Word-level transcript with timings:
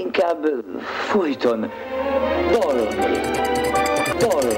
inkább 0.00 0.46
folyton 1.08 1.70
dalolni, 2.52 2.94
dalolni, 4.18 4.56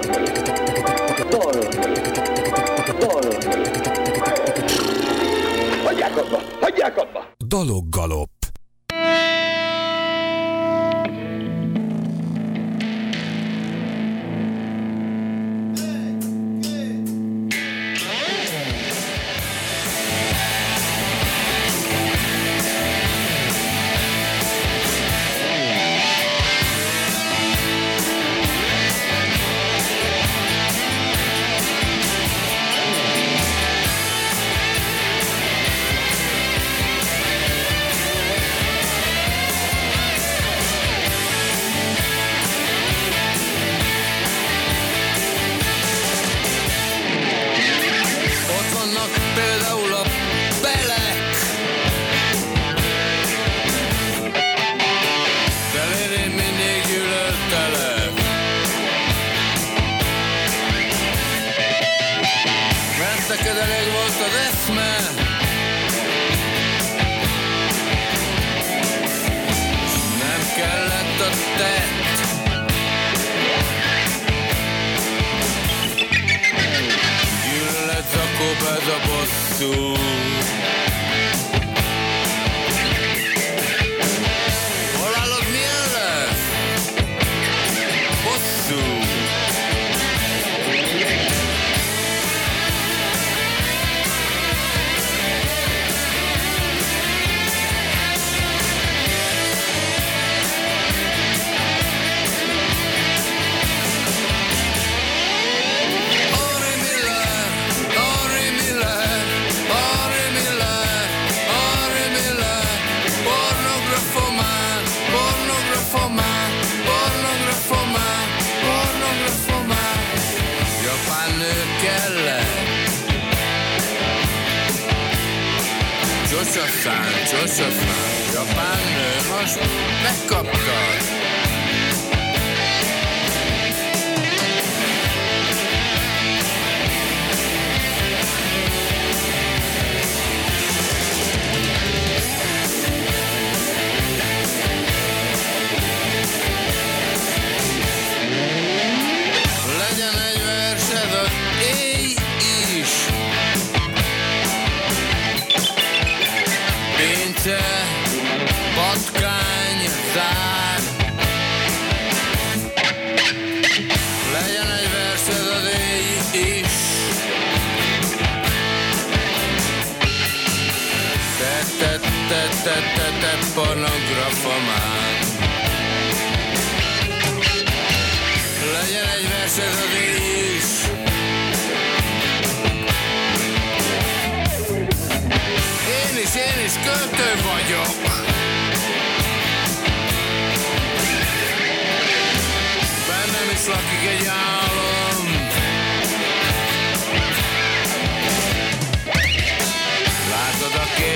dalolni, 1.30 1.66
dalolni. 2.98 3.36
Hagyják 5.84 6.16
abba! 6.16 6.38
Hagyják 6.60 6.96
abba! 6.96 7.26
Daloggalop. 7.46 8.41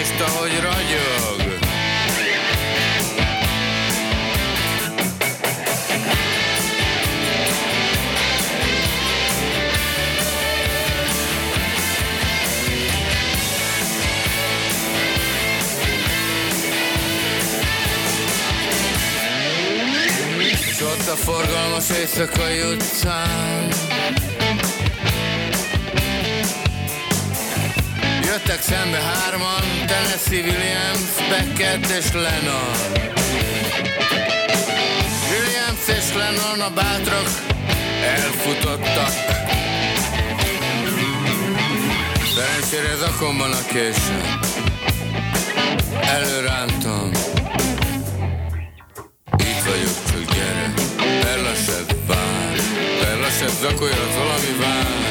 Kést, 0.07 0.21
ahogy 0.21 0.61
ragyog. 0.61 1.55
És 20.71 20.83
ott 20.83 21.09
a 21.09 21.17
forgalmas 21.17 21.91
éjszakai 21.91 22.61
utcán 22.61 23.69
Jöttek 28.47 28.63
szembe 28.63 28.99
hárman, 28.99 29.63
Tennessee 29.87 30.41
Williams, 30.41 31.29
Beckett 31.29 31.87
és 31.87 32.13
Lennon. 32.13 32.77
Williams 35.31 35.89
és 35.89 36.15
Lennon 36.15 36.61
a 36.61 36.71
bátrak 36.75 37.29
elfutottak. 38.03 39.13
Szerencsére 42.35 42.97
zakomban 42.97 43.51
a 43.53 43.65
késő 43.67 44.21
Előrántom. 46.01 47.11
Itt 49.37 49.63
vagyok, 49.65 49.97
csak 50.11 50.35
gyere. 50.35 50.73
Perlasebb 51.21 52.07
vár. 52.07 52.57
Perlasebb 53.01 53.55
zakolyat 53.61 54.15
valami 54.15 54.57
vár 54.61 55.06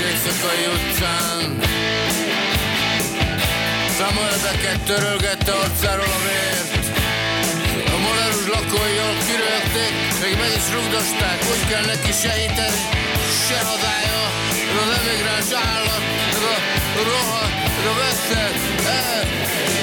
éjszakai 0.00 0.64
utcán. 0.74 1.58
Beckett 4.42 4.84
törölgette 4.84 5.52
arcáról 5.52 6.12
a 6.18 6.20
vért. 6.26 6.86
A 7.94 7.98
molerus 8.04 8.46
lakói 8.54 8.94
jól 9.00 9.16
kirögték 9.26 9.94
Még 10.22 10.34
meg 10.42 10.52
is 10.56 10.66
rugdosták 10.74 11.38
Úgy 11.52 11.64
kell 11.70 11.84
neki 11.84 12.12
sejteni 12.22 12.80
Se 13.46 13.58
hadája 13.68 14.22
Ez 14.70 14.76
az 14.82 14.90
emigráns 14.98 15.50
állat 15.70 16.02
Ez 16.30 16.42
a 16.50 17.02
rohadt 17.08 17.56
Ez 17.78 17.86
a 17.92 17.94
veszed 18.00 18.54
el 18.86 19.22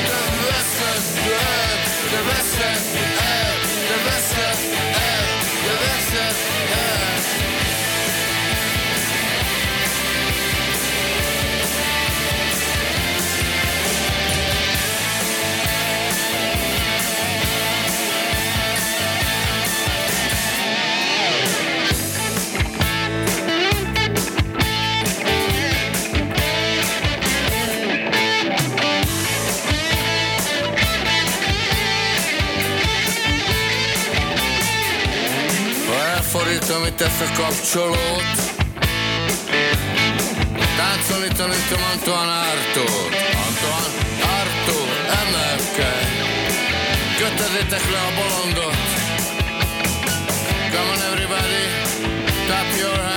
Te 0.09 0.19
veszed 0.49 1.03
el 1.31 1.77
Te 2.11 2.19
veszed 2.27 2.83
el 3.39 3.74
Te 4.55 5.73
veszed 5.81 6.35
el 6.35 6.35
Te 6.63 6.83
veszed 6.83 7.44
kapcsolót. 37.65 38.37
Táncolni 40.77 41.27
tanítom 41.27 41.83
Antoine 41.93 42.31
Artót. 42.31 43.15
Antoine 43.47 43.89
Artó, 44.39 44.79
emelkedj! 45.21 46.13
Kötözétek 47.17 47.89
le 47.91 47.97
a 47.97 48.11
bolondot. 48.15 48.75
Come 50.71 50.89
on 50.93 51.01
everybody, 51.11 51.63
tap 52.47 52.77
your 52.77 52.97
hand. 52.97 53.14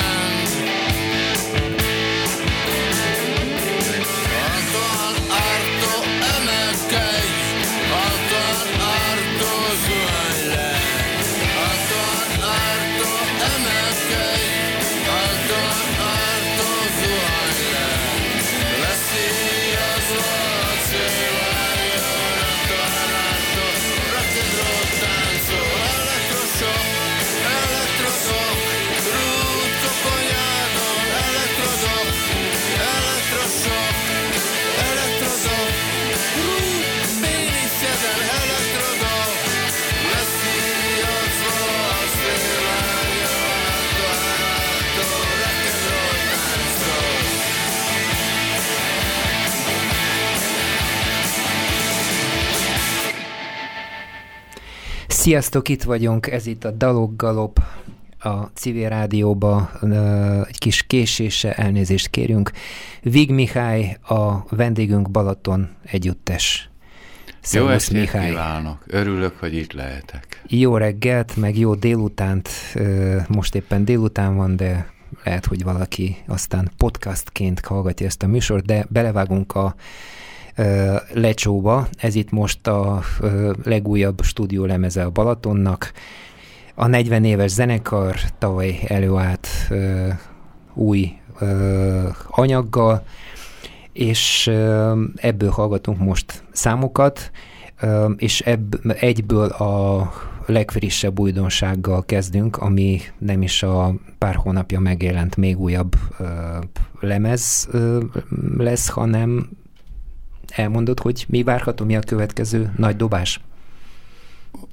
Sziasztok, 55.28 55.69
itt 55.69 55.82
vagyunk, 55.82 56.26
ez 56.26 56.46
itt 56.46 56.64
a 56.64 56.70
Dalok 56.70 57.16
Galop, 57.16 57.60
a 58.19 58.34
civil 58.54 58.88
rádióba 58.88 59.70
egy 60.46 60.58
kis 60.58 60.82
késése, 60.82 61.54
elnézést 61.54 62.08
kérünk. 62.08 62.50
Vig 63.02 63.30
Mihály, 63.30 63.96
a 64.02 64.56
vendégünk 64.56 65.10
Balaton 65.10 65.69
együttes. 65.84 66.70
Jó 67.26 67.32
Szervusz, 67.40 67.72
estét 67.72 68.10
kívánok! 68.10 68.84
Örülök, 68.86 69.36
hogy 69.38 69.54
itt 69.54 69.72
lehetek. 69.72 70.42
Jó 70.46 70.76
reggelt, 70.76 71.36
meg 71.36 71.58
jó 71.58 71.75
délutánt. 71.75 72.48
Most 73.26 73.54
éppen 73.54 73.84
délután 73.84 74.36
van, 74.36 74.56
de 74.56 74.92
lehet, 75.25 75.46
hogy 75.46 75.62
valaki 75.62 76.16
aztán 76.26 76.70
podcastként 76.76 77.60
hallgatja 77.64 78.06
ezt 78.06 78.22
a 78.22 78.26
műsort, 78.26 78.64
de 78.64 78.86
belevágunk 78.88 79.54
a 79.54 79.75
lecsóba. 81.12 81.88
Ez 81.99 82.14
itt 82.14 82.31
most 82.31 82.66
a 82.66 83.02
legújabb 83.64 84.22
stúdiólemeze 84.22 85.05
a 85.05 85.10
Balatonnak. 85.10 85.93
A 86.75 86.87
40 86.87 87.25
éves 87.25 87.50
zenekar 87.50 88.16
tavaly 88.38 88.78
előállt 88.87 89.49
új 90.75 91.12
anyaggal, 92.28 93.02
és 93.93 94.50
ebből 95.16 95.50
hallgatunk 95.50 95.99
most 95.99 96.43
számokat, 96.52 97.31
és 98.16 98.40
ebb, 98.40 98.96
egyből 99.00 99.49
a 99.49 100.11
legfrissebb 100.46 101.19
újdonsággal 101.19 102.04
kezdünk, 102.04 102.56
ami 102.56 103.00
nem 103.19 103.43
is 103.43 103.62
a 103.62 103.94
pár 104.19 104.34
hónapja 104.34 104.81
megjelent 104.81 105.37
még 105.37 105.58
újabb 105.58 105.94
ö, 106.19 106.25
lemez 107.00 107.69
ö, 107.70 108.02
lesz, 108.56 108.88
hanem 108.88 109.49
elmondod, 110.50 111.00
hogy 111.00 111.24
mi 111.28 111.42
várható, 111.42 111.84
mi 111.84 111.96
a 111.96 112.00
következő 112.00 112.72
nagy 112.76 112.96
dobás? 112.96 113.40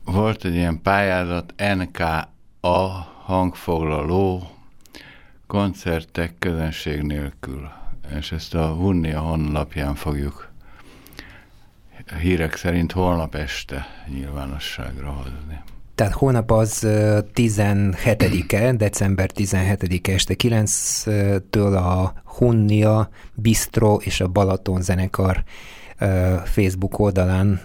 Volt 0.04 0.46
egy 0.46 0.54
ilyen 0.54 0.82
pályázat, 0.82 1.54
NKA 1.58 2.34
hangfoglaló, 3.24 4.50
koncertek 5.48 6.34
közönség 6.40 7.02
nélkül, 7.02 7.70
és 8.18 8.32
ezt 8.32 8.54
a 8.54 8.76
Vunnia 8.76 9.20
honlapján 9.20 9.96
fogjuk 9.96 10.54
hírek 12.20 12.56
szerint 12.56 12.92
holnap 12.92 13.36
este 13.36 13.88
nyilvánosságra 14.08 15.12
hozni. 15.12 15.62
Tehát 15.96 16.14
holnap 16.14 16.52
az 16.52 16.84
ö, 16.84 17.20
17-e, 17.36 18.74
december 18.74 19.30
17-e 19.36 20.12
este 20.12 20.34
9-től 20.38 21.76
a 21.76 22.14
Hunnia, 22.26 23.10
Bistro 23.34 23.96
és 23.96 24.22
a 24.22 24.28
Balaton 24.28 24.82
zenekar 24.82 25.44
Facebook 26.44 27.00
oldalán 27.00 27.62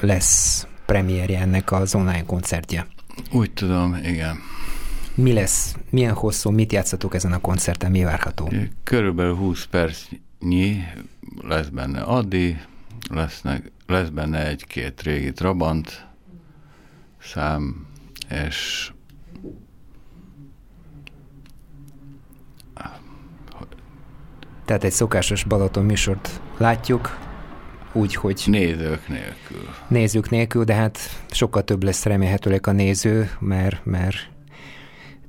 lesz 0.00 0.66
premierje 0.86 1.40
ennek 1.40 1.72
az 1.72 1.94
online 1.94 2.24
koncertje. 2.24 2.86
Úgy 3.32 3.52
tudom, 3.52 3.94
igen. 4.04 4.36
Mi 5.14 5.32
lesz, 5.32 5.76
milyen 5.90 6.14
hosszú, 6.14 6.50
mit 6.50 6.72
játszatok 6.72 7.14
ezen 7.14 7.32
a 7.32 7.40
koncerten, 7.40 7.90
mi 7.90 8.04
várható? 8.04 8.50
Körülbelül 8.82 9.34
20 9.34 9.64
percnyi 9.64 10.84
lesz 11.40 11.68
benne 11.68 12.00
Adi, 12.00 12.56
lesznek, 13.10 13.72
lesz 13.86 14.08
benne 14.08 14.46
egy-két 14.46 15.02
régi 15.02 15.32
Trabant 15.32 16.05
szám, 17.32 17.86
és 18.28 18.90
Tehát 24.64 24.84
egy 24.84 24.92
szokásos 24.92 25.44
Balaton 25.44 25.84
műsort 25.84 26.40
látjuk, 26.56 27.18
úgy, 27.92 28.14
hogy 28.14 28.42
nézők 28.46 29.08
nélkül. 29.08 29.68
nézők 29.88 30.30
nélkül, 30.30 30.64
de 30.64 30.74
hát 30.74 30.98
sokkal 31.30 31.64
több 31.64 31.82
lesz 31.82 32.04
remélhetőleg 32.04 32.66
a 32.66 32.72
néző, 32.72 33.30
mert, 33.40 33.84
mert 33.84 34.16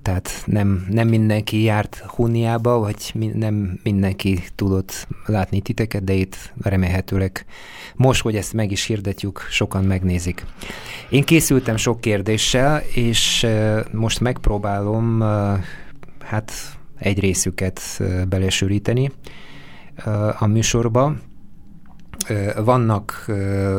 tehát 0.08 0.44
nem, 0.46 0.86
nem 0.90 1.08
mindenki 1.08 1.62
járt 1.62 2.04
Huniába, 2.08 2.80
vagy 2.80 3.12
mi, 3.14 3.26
nem 3.26 3.80
mindenki 3.84 4.44
tudott 4.56 5.08
látni 5.26 5.62
titeket, 5.62 6.04
de 6.04 6.14
itt 6.14 6.54
remélhetőleg 6.62 7.46
most, 7.96 8.22
hogy 8.22 8.36
ezt 8.36 8.54
meg 8.54 8.72
is 8.72 8.86
hirdetjük, 8.86 9.40
sokan 9.50 9.84
megnézik. 9.84 10.46
Én 11.10 11.24
készültem 11.24 11.78
sok 11.78 12.02
kérdéssel, 12.02 12.82
és 12.94 13.48
most 13.92 14.20
megpróbálom 14.20 15.24
hát 16.20 16.52
egy 17.00 17.20
részüket 17.20 17.82
belesűríteni 18.30 19.12
a 20.40 20.46
műsorba. 20.46 21.16
Vannak 22.64 23.26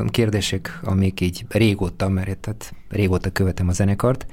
kérdések, 0.09 0.81
amik 0.83 1.21
így 1.21 1.45
régóta, 1.49 2.09
mert 2.09 2.39
tehát 2.39 2.75
régóta 2.89 3.31
követem 3.31 3.69
a 3.69 3.73
zenekart, 3.73 4.27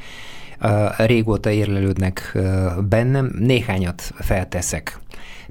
régóta 0.97 1.49
érlelődnek 1.49 2.37
bennem, 2.89 3.31
néhányat 3.39 4.01
felteszek. 4.17 4.99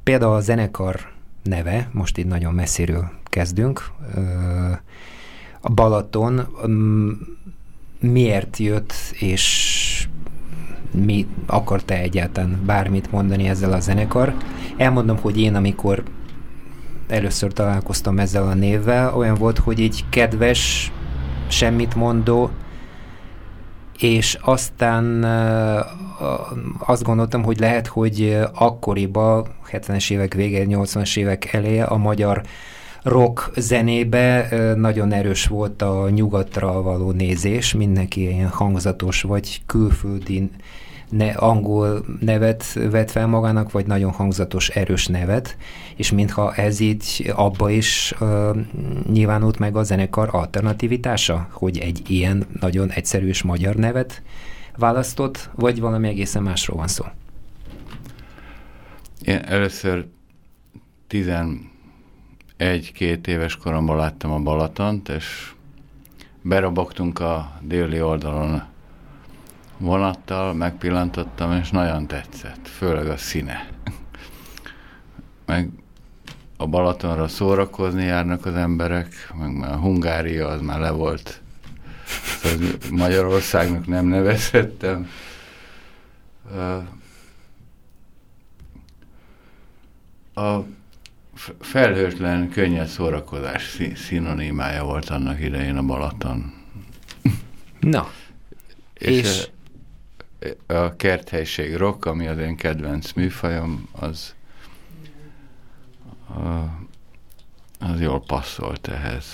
Például 0.03 0.35
a 0.35 0.41
zenekar 0.41 1.01
neve, 1.43 1.89
most 1.93 2.19
itt 2.19 2.29
nagyon 2.29 2.55
messziről 2.55 3.11
kezdünk, 3.25 3.91
a 5.61 5.71
Balaton 5.73 6.49
miért 8.01 8.57
jött, 8.57 8.93
és 9.13 10.09
mi 10.91 11.27
akart-e 11.47 11.95
egyáltalán 11.95 12.63
bármit 12.67 13.11
mondani 13.13 13.49
ezzel 13.49 13.73
a 13.73 13.81
zenekar. 13.81 14.35
Elmondom, 14.77 15.17
hogy 15.17 15.41
én, 15.41 15.55
amikor 15.55 16.03
először 17.09 17.53
találkoztam 17.53 18.19
ezzel 18.19 18.49
a 18.49 18.55
névvel, 18.55 19.15
olyan 19.15 19.35
volt, 19.35 19.59
hogy 19.59 19.79
így 19.79 20.05
kedves, 20.09 20.93
semmit 21.49 21.95
mondó, 21.95 22.51
és 23.99 24.39
aztán 24.41 25.25
azt 26.79 27.03
gondoltam, 27.03 27.43
hogy 27.43 27.59
lehet, 27.59 27.87
hogy 27.87 28.39
akkoriban, 28.55 29.47
70-es 29.71 30.11
évek 30.11 30.35
vége, 30.35 30.65
80-as 30.69 31.17
évek 31.17 31.53
eleje 31.53 31.85
a 31.85 31.97
magyar 31.97 32.43
rock 33.03 33.51
zenébe 33.57 34.49
nagyon 34.77 35.13
erős 35.13 35.47
volt 35.47 35.83
a 35.83 36.09
nyugatra 36.11 36.83
való 36.83 37.11
nézés, 37.11 37.75
mindenki 37.75 38.21
ilyen 38.21 38.49
hangzatos 38.49 39.23
vagy 39.23 39.63
külföldi 39.67 40.51
ne, 41.17 41.31
angol 41.31 42.05
nevet 42.21 42.73
vett 42.73 43.11
fel 43.11 43.27
magának, 43.27 43.71
vagy 43.71 43.87
nagyon 43.87 44.13
hangzatos, 44.13 44.69
erős 44.69 45.07
nevet, 45.07 45.57
és 45.97 46.13
mintha 46.13 46.55
ez 46.55 46.81
így 46.81 47.33
abba 47.35 47.71
is 47.71 48.15
uh, 48.21 48.57
nyilvánult 49.13 49.59
meg 49.59 49.77
a 49.77 49.83
zenekar 49.83 50.29
alternativitása, 50.33 51.49
hogy 51.51 51.79
egy 51.79 52.11
ilyen 52.11 52.47
nagyon 52.61 52.91
egyszerű 52.91 53.29
és 53.29 53.43
magyar 53.43 53.75
nevet 53.75 54.23
választott, 54.77 55.51
vagy 55.55 55.81
valami 55.81 56.09
egészen 56.09 56.43
másról 56.43 56.77
van 56.77 56.89
szó. 56.89 57.05
Én 59.23 59.39
először 59.39 60.07
11-két 61.11 63.27
éves 63.27 63.57
koromban 63.57 63.97
láttam 63.97 64.33
a 64.33 64.39
Balatont, 64.39 65.09
és 65.09 65.53
berobogtunk 66.43 67.19
a 67.19 67.53
déli 67.61 68.03
oldalon 68.03 68.73
vonattal, 69.79 70.55
megpillantottam, 70.55 71.53
és 71.53 71.71
nagyon 71.71 72.07
tetszett, 72.07 72.69
főleg 72.69 73.07
a 73.09 73.17
színe. 73.17 73.69
Meg 75.47 75.69
a 76.57 76.67
Balatonra 76.67 77.29
szórakozni 77.29 78.05
járnak 78.05 78.47
az 78.47 78.55
emberek, 78.55 79.33
meg 79.39 79.57
már 79.57 79.73
a 79.73 79.77
Hungária 79.77 80.49
az 80.49 80.61
már 80.61 80.81
le 80.81 80.91
volt. 80.91 81.41
Szóval 82.43 82.69
Magyarországnak 82.91 83.87
nem 83.87 84.07
nevezhettem. 84.07 85.09
A 90.35 90.59
felhőtlen, 91.61 92.49
könnyed 92.49 92.87
szórakozás 92.87 93.79
szinonimája 93.95 94.85
volt 94.85 95.09
annak 95.09 95.41
idején 95.41 95.77
a 95.77 95.83
Balaton. 95.83 96.53
Na, 97.81 98.11
és, 98.95 99.19
és 99.19 99.49
a, 100.67 100.97
kerthelység 100.97 101.77
rock, 101.77 102.05
ami 102.05 102.27
az 102.27 102.39
én 102.39 102.57
kedvenc 102.57 103.13
műfajom, 103.13 103.89
az 103.93 104.35
az 107.79 108.01
jól 108.01 108.23
passzolt 108.27 108.89
ehhez. 108.89 109.25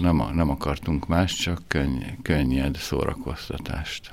Nem, 0.00 0.22
nem 0.34 0.50
akartunk 0.50 1.06
más, 1.06 1.34
csak 1.34 1.62
könny, 1.66 2.02
könnyed 2.22 2.76
szórakoztatást. 2.76 4.10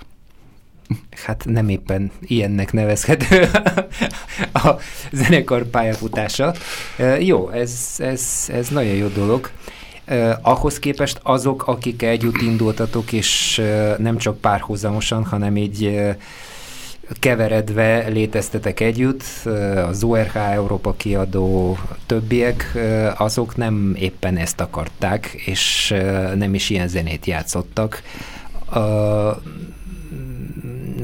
Hát 1.25 1.45
nem 1.45 1.69
éppen 1.69 2.11
ilyennek 2.21 2.71
nevezhető 2.71 3.49
a 4.53 4.75
zenekar 5.11 5.63
pályafutása. 5.63 6.53
Jó, 7.19 7.49
ez, 7.49 7.95
ez, 7.97 8.49
ez 8.51 8.67
nagyon 8.67 8.93
jó 8.93 9.07
dolog. 9.07 9.51
Ahhoz 10.41 10.79
képest 10.79 11.19
azok, 11.23 11.67
akik 11.67 12.01
együtt 12.01 12.41
indultatok, 12.41 13.11
és 13.11 13.61
nem 13.97 14.17
csak 14.17 14.37
párhuzamosan, 14.37 15.25
hanem 15.25 15.57
így 15.57 15.99
keveredve 17.19 18.07
léteztetek 18.07 18.79
együtt, 18.79 19.23
az 19.87 20.03
ORH 20.03 20.35
Európa 20.35 20.93
kiadó 20.93 21.77
többiek, 22.05 22.77
azok 23.17 23.55
nem 23.55 23.95
éppen 23.99 24.37
ezt 24.37 24.59
akarták, 24.59 25.25
és 25.45 25.93
nem 26.35 26.53
is 26.53 26.69
ilyen 26.69 26.87
zenét 26.87 27.25
játszottak. 27.25 28.01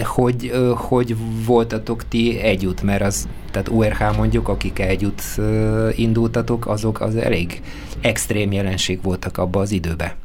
Hogy, 0.04 0.52
hogy 0.76 1.16
voltatok 1.46 2.08
ti 2.08 2.40
együtt, 2.40 2.82
mert 2.82 3.02
az, 3.02 3.28
tehát 3.52 3.70
URH 3.70 4.18
mondjuk, 4.18 4.48
akik 4.48 4.80
együtt 4.80 5.22
indultatok, 5.96 6.68
azok 6.68 7.02
az 7.02 7.16
elég 7.16 7.62
extrém 8.02 8.52
jelenség 8.52 9.02
voltak 9.02 9.38
abba 9.38 9.60
az 9.60 9.72
időbe. 9.72 10.16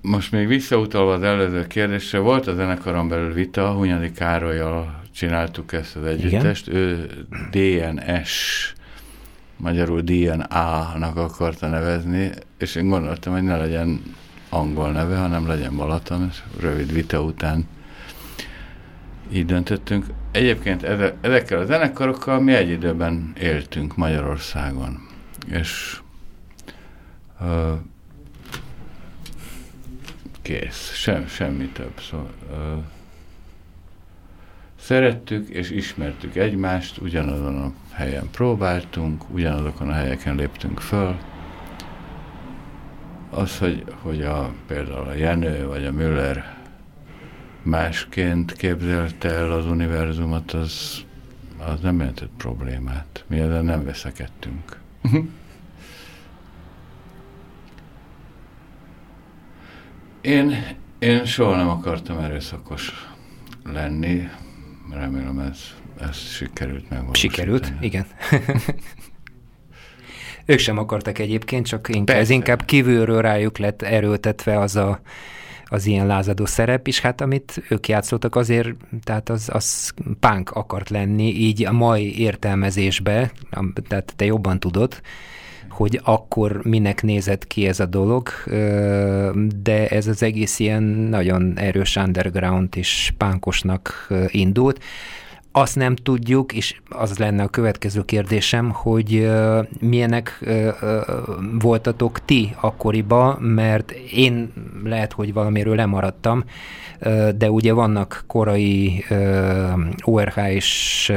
Most 0.00 0.32
még 0.32 0.46
visszautalva 0.46 1.12
az 1.12 1.22
előző 1.22 1.66
kérdésre, 1.66 2.18
volt 2.18 2.46
a 2.46 2.54
zenekaron 2.54 3.08
belül 3.08 3.32
vita, 3.32 3.72
Hunyadi 3.72 4.12
Károlyjal 4.12 5.02
csináltuk 5.14 5.72
ezt 5.72 5.96
az 5.96 6.04
együttest, 6.04 6.68
Igen? 6.68 6.80
ő 6.80 7.08
DNS, 7.50 8.72
magyarul 9.56 10.00
DNA-nak 10.00 11.16
akarta 11.16 11.68
nevezni, 11.68 12.30
és 12.58 12.74
én 12.74 12.88
gondoltam, 12.88 13.32
hogy 13.32 13.42
ne 13.42 13.56
legyen 13.56 14.02
angol 14.48 14.90
neve, 14.90 15.16
hanem 15.16 15.46
legyen 15.46 15.76
Balaton, 15.76 16.26
és 16.30 16.42
rövid 16.60 16.92
vita 16.92 17.22
után 17.22 17.66
így 19.32 19.46
döntöttünk. 19.46 20.06
Egyébként 20.30 20.82
ezekkel 21.20 21.58
a 21.58 21.64
zenekarokkal 21.64 22.40
mi 22.40 22.52
egy 22.52 22.68
időben 22.68 23.32
éltünk 23.40 23.96
Magyarországon, 23.96 25.06
és 25.46 26.00
uh, 27.40 27.72
kész, 30.42 30.92
sem, 30.94 31.26
semmi 31.26 31.66
több. 31.66 32.00
Szóval, 32.00 32.30
uh, 32.50 32.82
szerettük 34.80 35.48
és 35.48 35.70
ismertük 35.70 36.36
egymást, 36.36 36.98
ugyanazon 36.98 37.56
a 37.56 37.72
helyen 37.92 38.28
próbáltunk, 38.30 39.30
ugyanazokon 39.30 39.88
a 39.88 39.92
helyeken 39.92 40.34
léptünk 40.34 40.80
föl. 40.80 41.16
Az, 43.30 43.58
hogy, 43.58 43.84
hogy 44.02 44.22
a, 44.22 44.52
például 44.66 45.06
a 45.08 45.14
Jenő 45.14 45.66
vagy 45.66 45.84
a 45.84 45.92
Müller 45.92 46.56
másként 47.62 48.52
képzelte 48.52 49.28
el 49.28 49.52
az 49.52 49.66
univerzumot, 49.66 50.52
az, 50.52 51.04
az 51.58 51.80
nem 51.80 51.98
jelentett 51.98 52.30
problémát. 52.36 53.24
Mi 53.26 53.38
ezzel 53.38 53.62
nem 53.62 53.84
veszekedtünk. 53.84 54.80
Én, 60.20 60.76
én 60.98 61.24
soha 61.24 61.56
nem 61.56 61.68
akartam 61.68 62.18
erőszakos 62.18 63.06
lenni, 63.64 64.28
remélem 64.90 65.38
ez, 65.38 65.58
ez 66.00 66.16
sikerült 66.16 66.90
meg. 66.90 67.04
Sikerült, 67.12 67.72
igen. 67.80 68.06
ők 70.46 70.58
sem 70.58 70.78
akartak 70.78 71.18
egyébként, 71.18 71.66
csak 71.66 71.88
inkább, 71.94 72.16
ez 72.16 72.30
inkább 72.30 72.64
kívülről 72.64 73.20
rájuk 73.22 73.58
lett 73.58 73.82
erőltetve 73.82 74.60
az 74.60 74.76
a 74.76 75.00
az 75.68 75.86
ilyen 75.86 76.06
lázadó 76.06 76.44
szerep, 76.44 76.86
és 76.86 77.00
hát 77.00 77.20
amit 77.20 77.62
ők 77.68 77.88
játszottak 77.88 78.36
azért, 78.36 78.68
tehát 79.04 79.28
az, 79.28 79.48
az 79.52 79.92
punk 80.20 80.50
akart 80.50 80.90
lenni, 80.90 81.34
így 81.34 81.64
a 81.64 81.72
mai 81.72 82.18
értelmezésbe, 82.20 83.32
tehát 83.88 84.12
te 84.16 84.24
jobban 84.24 84.60
tudod, 84.60 85.00
hogy 85.70 86.00
akkor 86.04 86.60
minek 86.64 87.02
nézett 87.02 87.46
ki 87.46 87.66
ez 87.66 87.80
a 87.80 87.86
dolog, 87.86 88.28
de 89.62 89.88
ez 89.88 90.06
az 90.06 90.22
egész 90.22 90.58
ilyen 90.58 90.82
nagyon 90.82 91.58
erős 91.58 91.96
underground 91.96 92.76
és 92.76 93.12
pánkosnak 93.16 94.08
indult. 94.26 94.82
Azt 95.58 95.76
nem 95.76 95.96
tudjuk, 95.96 96.52
és 96.52 96.76
az 96.88 97.18
lenne 97.18 97.42
a 97.42 97.48
következő 97.48 98.04
kérdésem, 98.04 98.70
hogy 98.70 99.30
milyenek 99.80 100.44
voltatok 101.58 102.24
ti 102.24 102.54
akkoriban, 102.60 103.42
mert 103.42 103.90
én 104.12 104.52
lehet, 104.84 105.12
hogy 105.12 105.32
valamiről 105.32 105.74
lemaradtam, 105.74 106.44
de 107.36 107.50
ugye 107.50 107.72
vannak 107.72 108.24
korai 108.26 109.04
ORH 110.04 110.38
és 110.54 111.12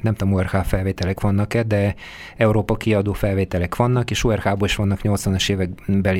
nem 0.00 0.14
tudom, 0.14 0.34
ORH 0.34 0.56
felvételek 0.56 1.20
vannak-e, 1.20 1.62
de 1.62 1.94
Európa 2.36 2.76
kiadó 2.76 3.12
felvételek 3.12 3.76
vannak, 3.76 4.10
és 4.10 4.24
ORH-ból 4.24 4.66
is 4.68 4.76
vannak 4.76 5.00
80-as 5.02 5.50
évek 5.50 5.70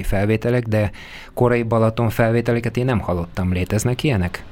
felvételek, 0.05 0.63
de 0.63 0.91
korai 1.35 1.63
Balaton 1.63 2.11
felvételeket 2.11 2.77
én 2.77 2.85
nem 2.85 3.01
hallottam. 3.01 3.53
Léteznek 3.53 4.03
ilyenek? 4.03 4.45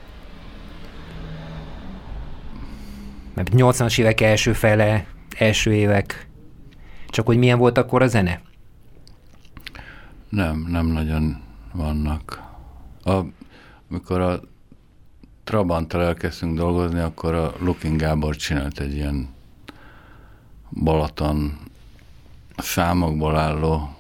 Mert 3.35 3.51
80-as 3.53 3.99
évek 3.99 4.21
első 4.21 4.53
fele, 4.53 5.07
első 5.39 5.75
évek, 5.75 6.29
csak 7.09 7.27
hogy 7.27 7.37
milyen 7.37 7.59
volt 7.59 7.79
akkor 7.79 8.03
a 8.03 8.07
zene? 8.07 8.41
Nem, 10.29 10.67
nem 10.69 10.87
nagyon 10.87 11.43
vannak. 11.73 12.43
A, 13.05 13.21
amikor 13.91 14.21
a 14.21 14.41
Trabanttal 15.45 16.03
elkezdtünk 16.03 16.57
dolgozni, 16.57 16.99
akkor 16.99 17.35
a 17.35 17.55
Looking 17.59 18.01
Gábor 18.01 18.37
csinált 18.37 18.81
egy 18.81 18.95
ilyen 18.95 19.29
Balaton 20.71 21.59
számokból 22.57 23.37
álló 23.37 23.97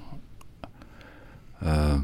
ö, 1.60 1.94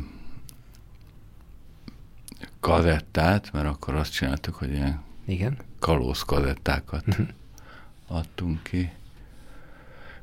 kazettát, 2.61 3.53
mert 3.53 3.67
akkor 3.67 3.95
azt 3.95 4.13
csináltuk, 4.13 4.55
hogy 4.55 4.71
ilyen 4.71 5.03
Igen. 5.27 5.57
Kalóz 5.81 6.23
kazettákat 6.23 7.05
uh-huh. 7.07 7.27
adtunk 8.07 8.63
ki. 8.63 8.91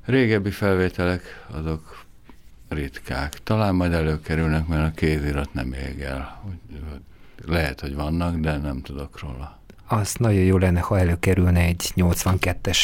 Régebbi 0.06 0.52
felvételek 0.52 1.46
azok 1.52 2.06
ritkák. 2.70 3.44
Talán 3.44 3.76
majd 3.76 3.94
előkerülnek, 3.94 4.68
mert 4.68 4.92
a 4.92 4.96
kézirat 4.96 5.54
nem 5.54 5.74
ég 5.74 6.02
el. 6.02 6.44
Lehet, 7.46 7.80
hogy 7.80 7.96
vannak, 7.96 8.36
de 8.36 8.58
nem 8.58 8.82
tudok 8.82 9.20
róla. 9.20 9.60
Az 9.88 10.16
nagyon 10.20 10.42
jó 10.42 10.58
lenne, 10.58 10.80
ha 10.80 11.00
előkerülne 11.00 11.60
egy 11.60 11.92
82-es 11.96 12.80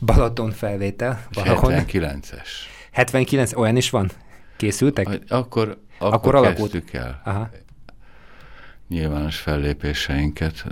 Balaton 0.00 0.50
felvétel. 0.50 1.26
79-es. 1.32 2.48
79, 2.90 3.56
olyan 3.56 3.76
is 3.76 3.90
van? 3.90 4.10
Készültek? 4.56 5.20
Akkor, 5.28 5.80
akkor, 5.98 6.34
akkor 6.34 6.54
kezdtük 6.54 6.92
el. 6.92 7.20
Aha. 7.24 7.50
Nyilvános 8.88 9.36
fellépéseinket, 9.36 10.64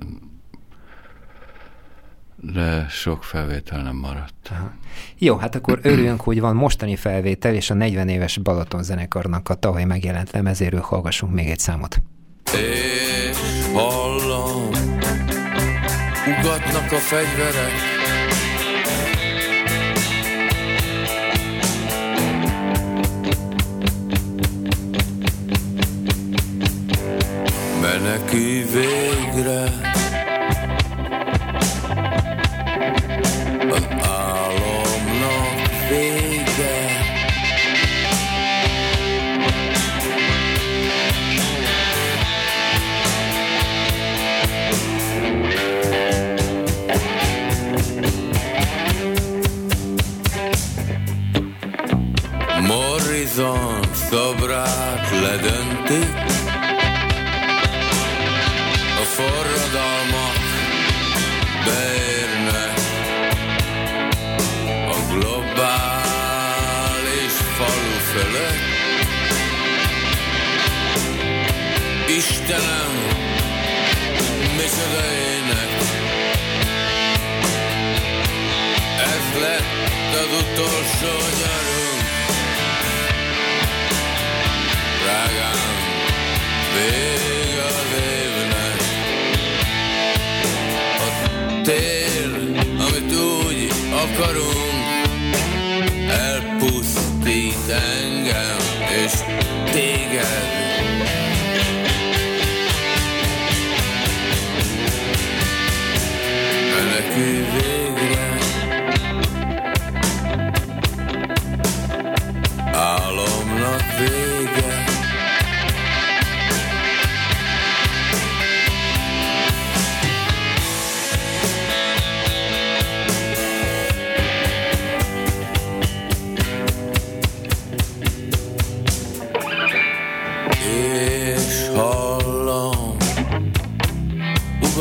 de 2.40 2.86
sok 2.88 3.24
felvétel 3.24 3.82
nem 3.82 3.96
maradt. 3.96 4.48
Aha. 4.50 4.72
Jó, 5.18 5.36
hát 5.36 5.54
akkor 5.54 5.78
örüljünk, 5.82 6.20
hogy 6.20 6.40
van 6.40 6.56
mostani 6.56 6.96
felvétel, 6.96 7.54
és 7.54 7.70
a 7.70 7.74
40 7.74 8.08
éves 8.08 8.38
Balaton 8.38 8.82
zenekarnak 8.82 9.48
a 9.48 9.54
tavaly 9.54 9.84
megjelent 9.84 10.30
lemezéről 10.30 10.80
hallgassunk 10.80 11.32
még 11.32 11.48
egy 11.48 11.58
számot. 11.58 12.02
És 12.52 13.38
hallom, 13.72 14.68
ugatnak 16.40 16.92
a 16.92 16.96
fegyverek, 16.96 17.98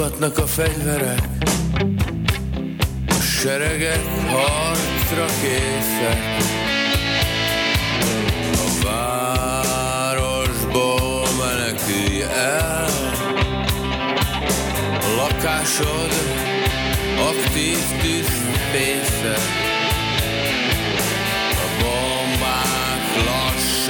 Ugatnak 0.07 0.37
a 0.37 0.47
fegyverek, 0.47 1.27
a 3.07 3.21
seregek 3.21 4.03
harcra 4.29 5.25
készek. 5.41 6.21
A 8.53 8.85
városból 8.87 10.47
menekülj 11.39 12.21
el, 12.21 12.89
a 15.01 15.15
lakásod 15.15 16.11
aktív 17.19 17.77
tűzpészek. 18.01 19.65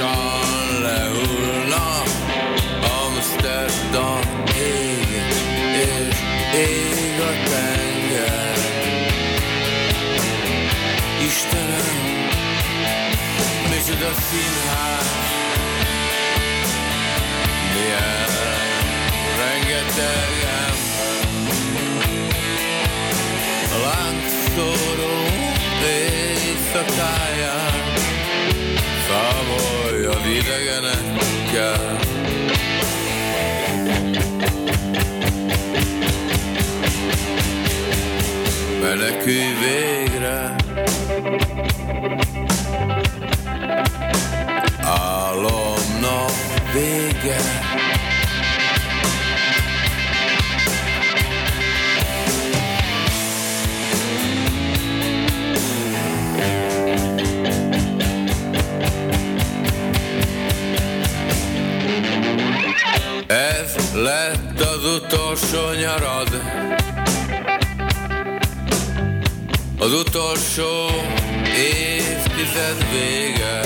a 0.02 1.57
színház 14.30 15.08
Milyen 17.74 18.30
rengeteg 19.38 20.28
A 23.74 23.78
láncszóró 23.86 25.16
éjszakáján 26.44 27.82
Számolja 29.08 30.14
idegenekkel 30.26 31.98
Menekülj 38.80 39.54
végre 39.60 40.37
vége. 47.28 47.36
Ez 63.26 63.94
lett 63.94 64.60
az 64.60 64.84
utolsó 64.84 65.72
nyarad 65.80 66.42
Az 69.78 69.92
utolsó 69.92 70.86
évtized 71.54 72.86
vége 72.92 73.60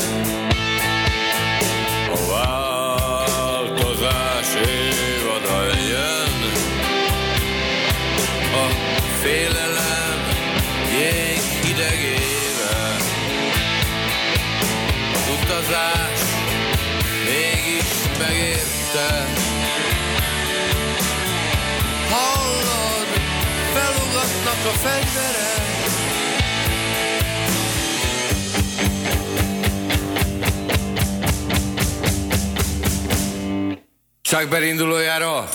Csak 34.33 34.49
berindulójára 34.49 35.49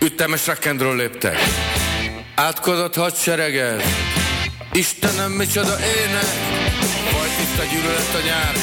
ütemes 0.00 0.44
rock'n'roll 0.46 0.96
léptek. 0.96 1.36
Átkozott 2.34 2.94
hadsereggel 2.94 3.76
Istenem, 4.72 5.32
micsoda 5.42 5.74
ének 5.96 6.30
Vagy 7.14 7.32
tiszta 7.38 7.64
gyűlölet 7.72 8.14
a 8.20 8.22
nyár. 8.28 8.54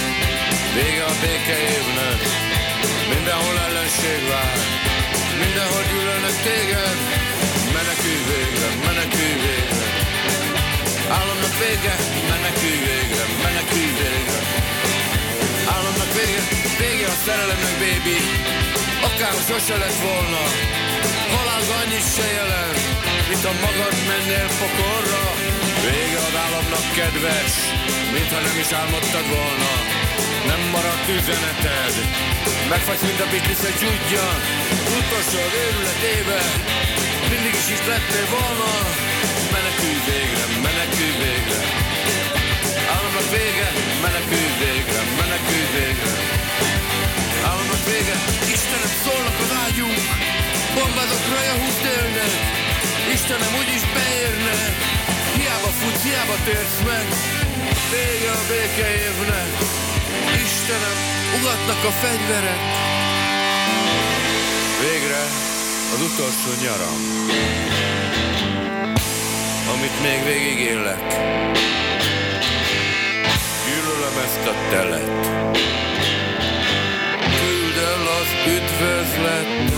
Vége 0.76 1.04
a 1.12 1.14
béke 1.22 1.58
évnek. 1.76 2.20
Mindenhol 3.14 3.58
ellenség 3.68 4.22
vár. 4.32 4.58
Mindenhol 5.44 5.84
gyűlölnek 5.90 6.38
téged. 6.48 6.98
Menekülj 7.78 8.22
végre, 8.32 8.70
menekülj 8.88 9.36
végre. 9.46 9.88
Államnak 11.18 11.56
vége, 11.64 11.96
menekülj 12.32 12.80
végre, 12.90 13.24
menekülj 13.46 13.92
végre. 14.02 14.40
Államnak 15.76 16.12
vége, 16.18 16.42
vége 16.80 17.08
a 17.16 17.18
szerelemnek, 17.26 17.76
baby 17.84 18.18
Akár 19.08 19.36
sose 19.48 19.78
lett 19.78 20.00
volna 20.08 20.44
Halál 21.34 21.64
annyit 21.82 22.08
se 22.16 22.28
jelent 22.38 22.96
mint 23.30 23.46
a 23.52 23.54
magad 23.66 23.96
mennél 24.10 24.48
pokorra. 24.60 25.24
Vége 25.86 26.20
az 26.28 26.36
államnak 26.44 26.86
kedves, 26.98 27.54
mintha 28.14 28.40
nem 28.48 28.58
is 28.64 28.72
álmodtad 28.82 29.28
volna. 29.36 29.72
Nem 30.50 30.62
maradt 30.74 31.08
üzeneted, 31.18 31.94
megfagysz, 32.72 33.06
mint 33.08 33.22
a 33.26 33.28
Beatles 33.32 33.62
egy 33.70 33.78
csúdja. 33.82 34.28
Utolsó 35.00 35.40
az 35.48 35.56
őrületébe, 35.64 36.40
mindig 37.32 37.54
is 37.62 37.68
is 37.76 37.82
lettél 37.92 38.28
volna. 38.36 38.72
Menekülj 39.56 40.00
végre, 40.10 40.44
menekülj 40.66 41.16
végre. 41.24 41.60
Államnak 42.96 43.28
vége, 43.36 43.70
menekülj 44.06 44.50
végre, 44.64 45.02
menekülj 45.20 45.68
végre. 45.78 46.35
Államnak 47.50 47.84
vége, 47.92 48.18
Istenek 48.56 48.94
szólnak 49.06 49.38
az 49.46 49.52
ágyunk, 49.66 50.00
bombázok 50.76 51.24
raja 51.34 51.54
húsz 51.62 51.82
Istenem, 53.14 53.54
úgyis 53.62 53.84
beérne. 53.96 54.56
Hiába 55.36 55.72
futsz, 55.80 56.04
hiába 56.04 56.36
térsz 56.46 56.80
meg. 56.86 57.06
Vége 57.92 58.32
a 58.32 58.42
béke 58.50 58.88
évnek. 59.08 59.52
Istenem, 60.46 60.98
ugatnak 61.38 61.84
a 61.84 61.92
fegyverek. 62.02 62.62
Végre 64.82 65.24
az 65.94 66.02
utolsó 66.10 66.52
nyaram, 66.66 67.00
amit 69.74 70.02
még 70.02 70.24
végig 70.24 70.60
élek. 70.60 71.08
Gyűlölöm 73.66 74.18
ezt 74.26 74.48
a 74.48 74.54
telet. 74.70 75.26
Üdvözletet 78.76 79.74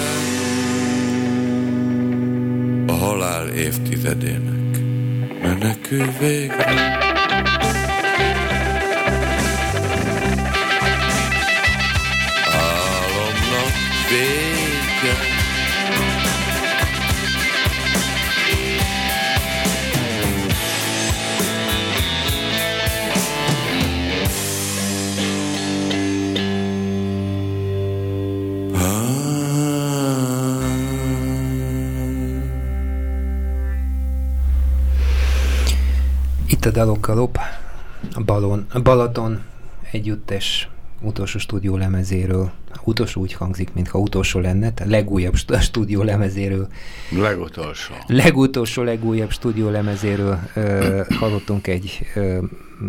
a 2.88 2.92
halál 2.92 3.48
évtizedének. 3.48 4.80
Menekül 5.42 6.06
végre. 6.20 7.07
A 36.68 36.72
Dalokkalop, 36.72 37.40
a, 38.14 38.24
Balon, 38.24 38.66
a 38.72 38.80
Balaton 38.80 39.44
együttes 39.92 40.70
utolsó 41.02 41.40
stúdió 41.40 41.78
lemezéről. 41.78 42.52
Utolsó 42.84 43.22
úgy 43.22 43.34
hangzik, 43.34 43.74
mintha 43.74 44.00
utolsó 44.00 44.40
lenne, 44.40 44.72
tehát 44.74 44.92
legújabb 44.92 45.36
st- 45.36 45.62
stúdió 45.62 46.04
lemezéről. 46.04 46.68
Legutolsó. 47.10 47.94
Legutolsó, 48.08 48.84
legújabb 48.84 49.32
stúdió 49.32 49.70
lemezéről 49.70 50.40
ö, 50.54 51.02
hallottunk 51.10 51.68
egy 51.68 52.00
ö, 52.16 52.44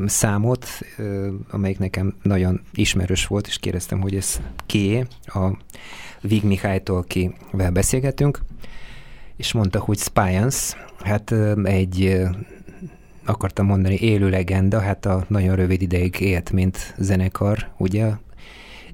számot, 0.06 0.66
ö, 0.96 1.28
amelyik 1.50 1.78
nekem 1.78 2.14
nagyon 2.22 2.60
ismerős 2.72 3.26
volt, 3.26 3.46
és 3.46 3.58
kérdeztem, 3.58 4.00
hogy 4.00 4.14
ez 4.14 4.40
kié, 4.66 5.06
a 5.24 5.48
Vig 6.20 6.44
Mihálytól, 6.44 6.96
akivel 6.96 7.70
beszélgetünk, 7.70 8.40
és 9.36 9.52
mondta, 9.52 9.80
hogy 9.80 9.98
Spiance, 9.98 10.76
hát 11.02 11.30
ö, 11.30 11.62
egy 11.64 12.26
akartam 13.28 13.66
mondani, 13.66 13.94
élő 13.94 14.28
legenda, 14.30 14.80
hát 14.80 15.06
a 15.06 15.24
nagyon 15.28 15.56
rövid 15.56 15.82
ideig 15.82 16.20
élt, 16.20 16.50
mint 16.50 16.94
zenekar, 16.98 17.68
ugye? 17.76 18.10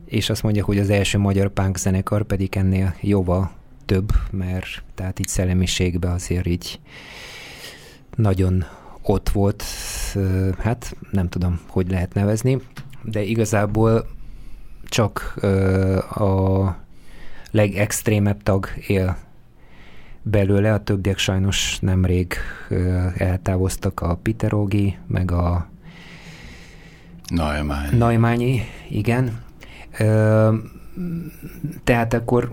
És 0.05 0.31
azt 0.31 0.43
mondja, 0.43 0.65
hogy 0.65 0.79
az 0.79 0.91
első 0.91 1.19
magyar 1.19 1.49
punk 1.49 1.77
zenekar 1.79 2.23
pedig 2.23 2.57
ennél 2.57 2.95
jóval 3.01 3.51
több, 3.85 4.09
mert 4.31 4.83
tehát 4.95 5.19
így 5.19 5.29
szellemiségben 5.29 6.11
azért 6.11 6.47
így 6.47 6.81
nagyon 8.17 8.65
ott 9.03 9.29
volt, 9.29 9.65
hát 10.59 10.97
nem 11.11 11.29
tudom, 11.29 11.61
hogy 11.67 11.91
lehet 11.91 12.15
nevezni, 12.15 12.61
de 13.03 13.23
igazából 13.23 14.07
csak 14.85 15.35
a 16.11 16.77
legextrémebb 17.51 18.43
tag 18.43 18.69
él 18.87 19.17
belőle, 20.25 20.73
a 20.73 20.83
többiek 20.83 21.19
sajnos 21.19 21.79
nemrég 21.81 22.35
eltávoztak 23.17 24.01
a 24.01 24.17
Piterogi, 24.17 24.99
meg 25.07 25.31
a 25.31 25.69
Neumann. 27.29 27.97
Naimányi, 27.97 28.61
igen. 28.89 29.43
Ö, 29.99 30.55
tehát 31.85 32.15
akkor 32.15 32.51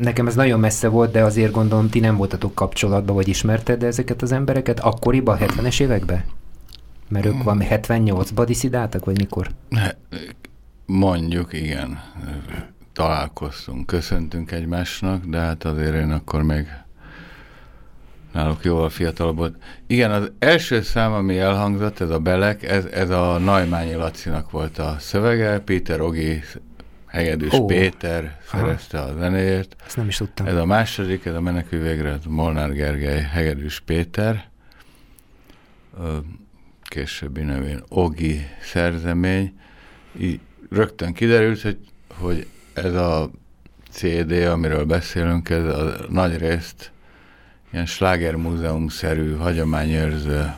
nekem 0.00 0.26
ez 0.26 0.34
nagyon 0.34 0.60
messze 0.60 0.88
volt, 0.88 1.12
de 1.12 1.22
azért 1.22 1.52
gondolom, 1.52 1.88
ti 1.88 2.00
nem 2.00 2.16
voltatok 2.16 2.54
kapcsolatban, 2.54 3.14
vagy 3.14 3.28
ismerted 3.28 3.82
ezeket 3.82 4.22
az 4.22 4.32
embereket 4.32 4.80
akkoriban, 4.80 5.38
70-es 5.40 5.80
években? 5.80 6.24
Mert 7.08 7.26
ők 7.26 7.42
valami 7.42 7.66
78-ba 7.70 8.44
diszidáltak, 8.44 9.04
vagy 9.04 9.18
mikor? 9.18 9.50
Mondjuk, 10.86 11.52
igen. 11.52 11.98
Találkoztunk, 12.98 13.86
köszöntünk 13.86 14.50
egymásnak, 14.52 15.24
de 15.24 15.38
hát 15.38 15.64
azért 15.64 15.94
én 15.94 16.10
akkor 16.10 16.42
még 16.42 16.66
náluk 18.32 18.64
jóval 18.64 18.88
fiatalabb 18.88 19.36
volt. 19.36 19.62
Igen, 19.86 20.10
az 20.10 20.32
első 20.38 20.82
szám, 20.82 21.12
ami 21.12 21.38
elhangzott, 21.38 22.00
ez 22.00 22.10
a 22.10 22.18
Belek, 22.18 22.62
ez, 22.62 22.84
ez 22.84 23.10
a 23.10 23.38
Naimányi 23.38 23.94
Lacinak 23.94 24.50
volt 24.50 24.78
a 24.78 24.96
szövege, 24.98 25.58
Péter 25.58 26.00
Ogi, 26.00 26.42
Hegedűs 27.06 27.52
oh. 27.52 27.66
Péter 27.66 28.40
szerezte 28.50 29.00
a 29.00 29.14
zenéért. 29.18 29.76
Ezt 29.86 29.96
nem 29.96 30.08
is 30.08 30.16
tudtam. 30.16 30.46
Ez 30.46 30.56
a 30.56 30.64
második, 30.64 31.24
ez 31.24 31.34
a 31.34 31.40
Menekül 31.40 31.82
végre, 31.82 32.08
ez 32.08 32.24
Molnár 32.26 32.72
Gergely, 32.72 33.22
Hegedűs 33.22 33.80
Péter, 33.80 34.48
későbbi 36.82 37.42
nevén 37.42 37.82
Ogi 37.88 38.46
szerzemény. 38.62 39.58
Így 40.18 40.40
rögtön 40.70 41.12
kiderült, 41.12 41.60
hogy, 41.60 41.78
hogy 42.08 42.46
ez 42.84 42.94
a 42.94 43.30
CD, 43.90 44.32
amiről 44.32 44.84
beszélünk, 44.84 45.50
ez 45.50 45.64
a 45.64 45.94
nagy 46.08 46.38
részt 46.38 46.92
ilyen 47.72 47.86
slágermúzeum-szerű, 47.86 49.36
hagyományőrző 49.36 50.52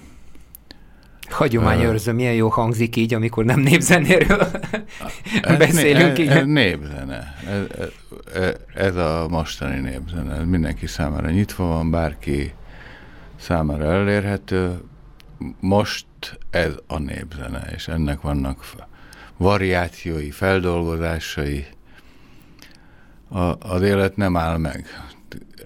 Hagyományőrző, 1.30 2.12
milyen 2.12 2.34
jó 2.34 2.48
hangzik 2.48 2.96
így, 2.96 3.14
amikor 3.14 3.44
nem 3.44 3.60
népzenéről 3.60 4.50
beszélünk. 5.58 6.10
Ez, 6.10 6.18
igen. 6.18 6.36
ez 6.36 6.44
népzene. 6.46 7.34
Ez, 7.46 7.88
ez, 8.34 8.54
ez 8.74 8.96
a 8.96 9.26
mostani 9.28 9.80
népzene. 9.80 10.34
Ez 10.34 10.44
mindenki 10.46 10.86
számára 10.86 11.30
nyitva 11.30 11.66
van, 11.66 11.90
bárki 11.90 12.52
számára 13.36 13.84
elérhető. 13.84 14.80
Most 15.60 16.06
ez 16.50 16.72
a 16.86 16.98
népzene, 16.98 17.62
és 17.74 17.88
ennek 17.88 18.20
vannak 18.20 18.64
variációi, 19.36 20.30
feldolgozásai. 20.30 21.66
A, 23.30 23.56
az 23.58 23.82
élet 23.82 24.16
nem 24.16 24.36
áll 24.36 24.56
meg. 24.56 24.86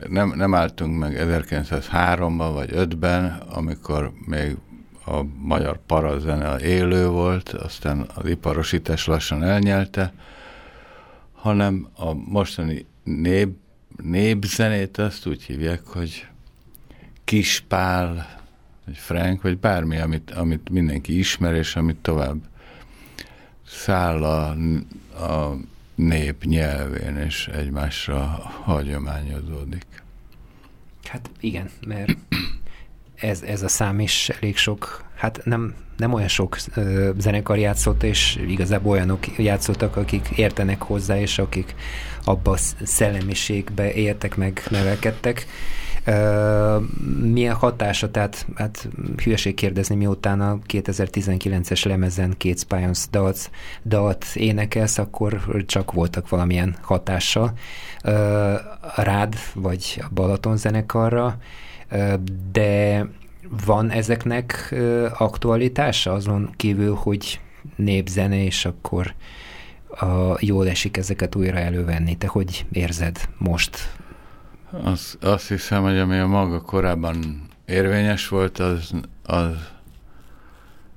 Nem, 0.08 0.32
nem 0.36 0.54
álltunk 0.54 0.98
meg 0.98 1.16
1903-ban 1.18 2.50
vagy 2.52 2.70
5-ben, 2.72 3.24
amikor 3.48 4.12
még 4.26 4.56
a 5.06 5.22
magyar 5.38 5.78
parazene 5.86 6.58
élő 6.58 7.08
volt, 7.08 7.48
aztán 7.48 8.06
az 8.14 8.28
iparosítás 8.28 9.06
lassan 9.06 9.42
elnyelte, 9.42 10.12
hanem 11.32 11.88
a 11.96 12.12
mostani 12.12 12.86
nép, 13.02 13.56
népzenét 14.02 14.98
azt 14.98 15.26
úgy 15.26 15.42
hívják, 15.42 15.86
hogy 15.86 16.26
Kispál, 17.24 18.40
vagy 18.84 18.96
Frank, 18.96 19.42
vagy 19.42 19.58
bármi, 19.58 19.98
amit, 19.98 20.30
amit 20.30 20.70
mindenki 20.70 21.18
ismer, 21.18 21.54
és 21.54 21.76
amit 21.76 21.96
tovább 21.96 22.36
száll 23.66 24.24
a, 24.24 24.48
a 25.24 25.56
nép 25.94 26.44
nyelvén, 26.44 27.16
és 27.16 27.46
egymásra 27.46 28.18
hagyományozódik. 28.62 29.86
Hát 31.04 31.30
igen, 31.40 31.70
mert 31.86 32.16
ez, 33.14 33.42
ez 33.42 33.62
a 33.62 33.68
szám 33.68 34.00
is 34.00 34.28
elég 34.28 34.56
sok, 34.56 35.04
hát 35.14 35.40
nem, 35.44 35.74
nem 35.96 36.12
olyan 36.12 36.28
sok 36.28 36.56
ö, 36.74 37.10
zenekar 37.18 37.58
játszott, 37.58 38.02
és 38.02 38.38
igazából 38.48 38.92
olyanok 38.92 39.38
játszottak, 39.38 39.96
akik 39.96 40.28
értenek 40.36 40.82
hozzá, 40.82 41.20
és 41.20 41.38
akik 41.38 41.74
abba 42.24 42.50
a 42.50 42.56
sz- 42.56 42.86
szellemiségbe 42.86 43.92
éltek 43.92 44.36
meg, 44.36 44.62
nevelkedtek. 44.70 45.46
Milyen 47.20 47.54
hatása, 47.54 48.10
tehát 48.10 48.46
hát 48.54 48.88
hülyeség 49.24 49.54
kérdezni, 49.54 49.94
miután 49.94 50.40
a 50.40 50.58
2019-es 50.68 51.86
lemezen 51.86 52.34
két 52.36 52.58
Spions 52.58 53.06
dalt, 53.10 53.50
dalt 53.84 54.26
énekelsz, 54.34 54.98
akkor 54.98 55.64
csak 55.66 55.92
voltak 55.92 56.28
valamilyen 56.28 56.76
hatással 56.82 57.52
ö, 58.02 58.54
rád, 58.96 59.34
vagy 59.54 60.02
a 60.02 60.06
Balaton 60.14 60.56
zenekarra, 60.56 61.36
de 62.52 63.06
van 63.66 63.90
ezeknek 63.90 64.74
aktualitása 65.18 66.12
azon 66.12 66.50
kívül, 66.56 66.94
hogy 66.94 67.40
népzene, 67.76 68.44
és 68.44 68.64
akkor 68.64 69.14
a, 69.88 70.36
jól 70.40 70.68
esik 70.68 70.96
ezeket 70.96 71.34
újra 71.34 71.58
elővenni. 71.58 72.16
Te 72.16 72.26
hogy 72.26 72.66
érzed 72.72 73.28
most? 73.38 73.96
Az, 74.82 75.18
azt 75.20 75.48
hiszem, 75.48 75.82
hogy 75.82 75.98
ami 75.98 76.18
a 76.18 76.26
maga 76.26 76.60
korábban 76.60 77.48
érvényes 77.64 78.28
volt, 78.28 78.58
az, 78.58 78.90
az 79.22 79.56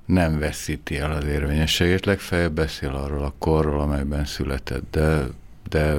nem 0.06 0.40
veszíti 0.40 0.98
el 0.98 1.12
az 1.12 1.26
érvényességét, 1.26 2.06
legfeljebb 2.06 2.54
beszél 2.54 2.90
arról 2.90 3.24
a 3.24 3.34
korról, 3.38 3.80
amelyben 3.82 4.26
született, 4.26 4.92
de, 4.92 5.24
de 5.70 5.98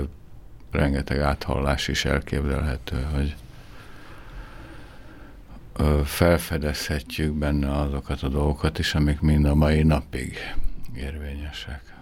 rengeteg 0.71 1.21
áthallás 1.21 1.89
is 1.89 2.05
elképzelhető, 2.05 3.07
hogy 3.15 3.35
felfedezhetjük 6.05 7.33
benne 7.33 7.73
azokat 7.73 8.23
a 8.23 8.29
dolgokat 8.29 8.79
is, 8.79 8.95
amik 8.95 9.21
mind 9.21 9.45
a 9.45 9.55
mai 9.55 9.83
napig 9.83 10.39
érvényesek. 10.95 11.98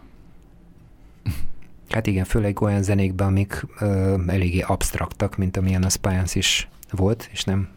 Hát 1.89 2.07
igen, 2.07 2.25
főleg 2.25 2.61
olyan 2.61 2.83
zenékben, 2.83 3.27
amik 3.27 3.67
ö, 3.79 4.15
eléggé 4.27 4.61
absztraktak, 4.61 5.37
mint 5.37 5.57
amilyen 5.57 5.83
a 5.83 5.89
Spiance 5.89 6.39
is 6.39 6.69
volt, 6.91 7.29
és 7.33 7.45
nem 7.45 7.69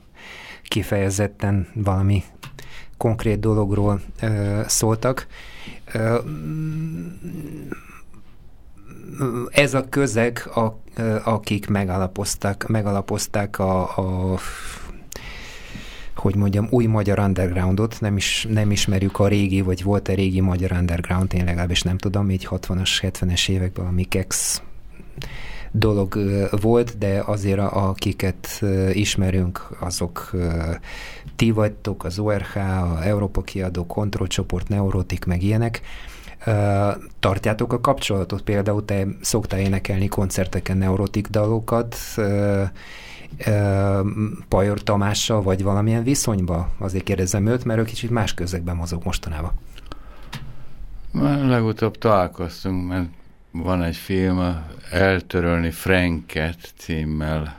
kifejezetten 0.63 1.67
valami 1.73 2.23
konkrét 2.97 3.39
dologról 3.39 4.01
ö, 4.21 4.61
szóltak. 4.67 5.27
Ö, 5.93 6.19
ez 9.51 9.73
a 9.73 9.89
közeg, 9.89 10.49
a, 10.55 10.79
akik 11.23 11.67
megalapozták, 11.67 12.67
megalapozták 12.67 13.59
a, 13.59 13.97
a 13.97 14.37
hogy 16.19 16.35
mondjam, 16.35 16.67
új 16.69 16.85
magyar 16.85 17.19
undergroundot, 17.19 17.97
nem, 17.99 18.17
is, 18.17 18.47
nem 18.49 18.71
ismerjük 18.71 19.19
a 19.19 19.27
régi, 19.27 19.61
vagy 19.61 19.83
volt-e 19.83 20.13
régi 20.13 20.41
magyar 20.41 20.71
underground, 20.71 21.33
én 21.33 21.43
legalábbis 21.43 21.81
nem 21.81 21.97
tudom, 21.97 22.29
így 22.29 22.47
60-as, 22.49 22.89
70-es 23.01 23.49
években 23.49 23.85
a 23.85 23.91
Mikex 23.91 24.61
dolog 25.71 26.19
volt, 26.61 26.97
de 26.97 27.23
azért 27.25 27.59
akiket 27.59 28.63
ismerünk, 28.91 29.67
azok 29.79 30.31
ti 31.35 31.51
vagytok, 31.51 32.03
az 32.03 32.19
ORH, 32.19 32.57
a 32.57 33.03
Európa 33.03 33.41
kiadó, 33.41 33.85
kontrollcsoport, 33.85 34.67
neurotik, 34.67 35.25
meg 35.25 35.43
ilyenek. 35.43 35.81
Tartjátok 37.19 37.73
a 37.73 37.81
kapcsolatot? 37.81 38.41
Például 38.41 38.85
te 38.85 39.07
szoktál 39.21 39.59
énekelni 39.59 40.07
koncerteken 40.07 40.77
neurotik 40.77 41.27
dalokat, 41.27 41.95
Pajor 44.47 44.83
Tamással, 44.83 45.41
vagy 45.41 45.63
valamilyen 45.63 46.03
viszonyba? 46.03 46.69
Azért 46.77 47.03
kérdezem 47.03 47.47
őt, 47.47 47.65
mert 47.65 47.79
ő 47.79 47.83
kicsit 47.83 48.09
más 48.09 48.33
közegben 48.33 48.75
mozog 48.75 49.03
mostanában. 49.03 49.51
Legutóbb 51.47 51.97
találkoztunk, 51.97 52.87
mert 52.87 53.09
van 53.51 53.83
egy 53.83 53.95
film, 53.95 54.63
Eltörölni 54.91 55.71
Franket 55.71 56.73
címmel 56.77 57.55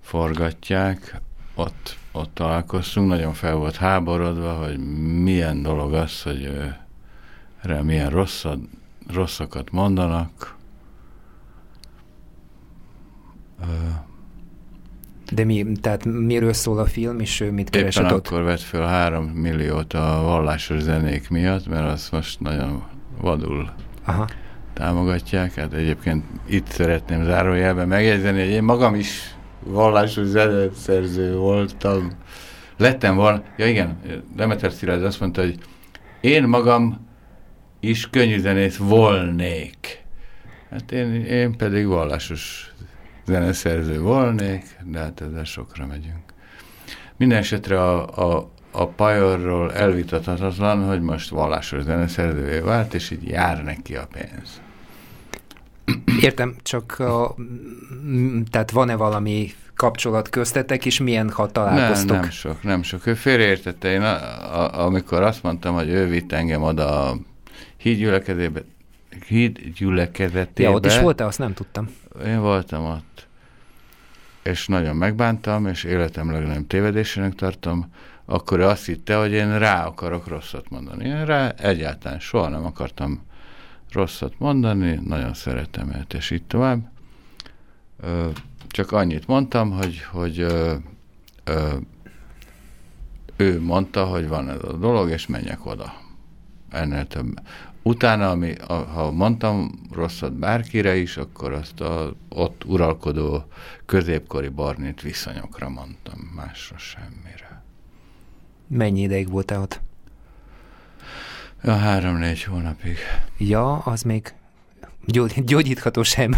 forgatják, 0.00 1.20
ott, 1.54 1.98
ott 2.12 2.34
találkoztunk, 2.34 3.08
nagyon 3.08 3.32
fel 3.32 3.54
volt 3.54 3.76
háborodva, 3.76 4.52
hogy 4.52 4.78
milyen 5.22 5.62
dolog 5.62 5.92
az, 5.92 6.22
hogy 6.22 6.50
erre 7.62 7.82
milyen 7.82 8.10
rosszad, 8.10 8.58
rosszakat 9.12 9.70
mondanak. 9.70 10.56
De 15.30 15.44
mi, 15.44 15.66
tehát 15.80 16.04
miről 16.04 16.52
szól 16.52 16.78
a 16.78 16.86
film, 16.86 17.20
és 17.20 17.40
ő 17.40 17.50
mit 17.50 17.70
keresett 17.70 18.02
Éppen 18.02 18.16
ott? 18.16 18.26
akkor 18.26 18.42
vett 18.42 18.60
fel 18.60 18.86
három 18.86 19.24
milliót 19.24 19.92
a 19.92 20.20
vallásos 20.22 20.80
zenék 20.80 21.28
miatt, 21.28 21.68
mert 21.68 21.90
azt 21.90 22.12
most 22.12 22.40
nagyon 22.40 22.82
vadul 23.20 23.70
Aha. 24.04 24.28
támogatják. 24.72 25.54
Hát 25.54 25.72
egyébként 25.72 26.24
itt 26.46 26.66
szeretném 26.66 27.24
zárójelben 27.24 27.88
megjegyzeni, 27.88 28.40
hogy 28.40 28.50
én 28.50 28.62
magam 28.62 28.94
is 28.94 29.34
vallásos 29.64 30.26
zeneszerző 30.26 31.36
voltam. 31.36 32.10
Lettem 32.76 33.14
volna, 33.16 33.42
ja 33.56 33.66
igen, 33.66 33.98
Demeter 34.34 34.72
Szilárd 34.72 35.04
azt 35.04 35.20
mondta, 35.20 35.40
hogy 35.40 35.58
én 36.20 36.44
magam 36.44 37.06
is 37.80 38.10
könnyűzenész 38.10 38.76
volnék. 38.76 40.04
Hát 40.70 40.92
én, 40.92 41.14
én 41.24 41.56
pedig 41.56 41.86
vallásos 41.86 42.72
zeneszerző 43.26 44.00
volnék, 44.00 44.64
de 44.84 44.98
hát 44.98 45.20
ezzel 45.20 45.44
sokra 45.44 45.86
megyünk. 45.86 46.24
Minden 47.16 47.38
esetre 47.38 47.82
a, 47.82 48.06
a, 48.36 48.50
a 48.70 48.86
Pajorról 48.86 49.72
elvitathatatlan, 49.72 50.86
hogy 50.86 51.00
most 51.00 51.30
vallásos 51.30 51.82
zeneszerzővé 51.82 52.58
vált, 52.58 52.94
és 52.94 53.10
így 53.10 53.28
jár 53.28 53.64
neki 53.64 53.96
a 53.96 54.08
pénz. 54.12 54.60
Értem, 56.20 56.56
csak 56.62 56.98
a, 56.98 57.34
tehát 58.50 58.70
van-e 58.70 58.94
valami 58.94 59.52
kapcsolat 59.76 60.28
köztetek, 60.28 60.86
és 60.86 61.00
milyen, 61.00 61.30
ha 61.30 61.46
találkoztok? 61.46 62.10
Nem, 62.10 62.20
nem 62.20 62.30
sok, 62.30 62.62
nem 62.62 62.82
sok. 62.82 63.06
Ő 63.06 63.14
félreértette. 63.14 63.92
Én, 63.92 64.02
a, 64.02 64.14
a, 64.60 64.84
amikor 64.84 65.22
azt 65.22 65.42
mondtam, 65.42 65.74
hogy 65.74 65.88
ő 65.88 66.06
vitt 66.06 66.32
engem 66.32 66.62
oda 66.62 67.08
a 67.08 67.16
hídgyülekezetébe, 69.24 69.62
hídgyülekezetébe. 69.64 70.68
Ja, 70.68 70.74
ott 70.74 70.86
is 70.86 70.98
volt-e? 70.98 71.24
Azt 71.24 71.38
nem 71.38 71.54
tudtam. 71.54 71.88
Én 72.24 72.40
voltam 72.40 72.84
ott. 72.84 73.26
És 74.42 74.66
nagyon 74.66 74.96
megbántam, 74.96 75.66
és 75.66 75.84
életem 75.84 76.30
legnagyobb 76.30 76.66
tévedésének 76.66 77.34
tartom, 77.34 77.92
akkor 78.24 78.60
azt 78.60 78.86
hitte, 78.86 79.16
hogy 79.16 79.32
én 79.32 79.58
rá 79.58 79.86
akarok 79.86 80.26
rosszat 80.26 80.70
mondani. 80.70 81.04
Én 81.04 81.24
rá 81.24 81.48
egyáltalán 81.48 82.20
soha 82.20 82.48
nem 82.48 82.64
akartam 82.64 83.24
rosszat 83.92 84.34
mondani, 84.38 85.00
nagyon 85.04 85.34
szeretem 85.34 85.94
őt, 85.94 86.14
és 86.14 86.30
így 86.30 86.42
tovább. 86.42 86.90
Csak 88.68 88.92
annyit 88.92 89.26
mondtam, 89.26 89.70
hogy, 89.70 90.02
hogy 90.02 90.46
ő 93.36 93.60
mondta, 93.60 94.04
hogy 94.04 94.28
van 94.28 94.48
ez 94.50 94.62
a 94.62 94.72
dolog, 94.72 95.10
és 95.10 95.26
menjek 95.26 95.66
oda. 95.66 95.92
Ennél 96.70 97.06
több. 97.06 97.40
Utána, 97.86 98.30
ami, 98.30 98.52
a, 98.52 98.72
ha 98.72 99.10
mondtam 99.10 99.70
rosszat 99.92 100.32
bárkire 100.32 100.96
is, 100.96 101.16
akkor 101.16 101.52
azt 101.52 101.80
a 101.80 102.14
ott 102.28 102.64
uralkodó 102.64 103.44
középkori 103.84 104.48
barnit 104.48 105.00
viszonyokra 105.00 105.68
mondtam, 105.68 106.18
másra 106.34 106.78
semmire. 106.78 107.62
Mennyi 108.66 109.00
ideig 109.00 109.30
voltál 109.30 109.60
ott? 109.60 109.80
Ja, 111.62 111.76
három-négy 111.76 112.42
hónapig. 112.42 112.96
Ja, 113.38 113.78
az 113.78 114.02
még 114.02 114.34
gyógyítható 115.44 116.02
sem. 116.02 116.36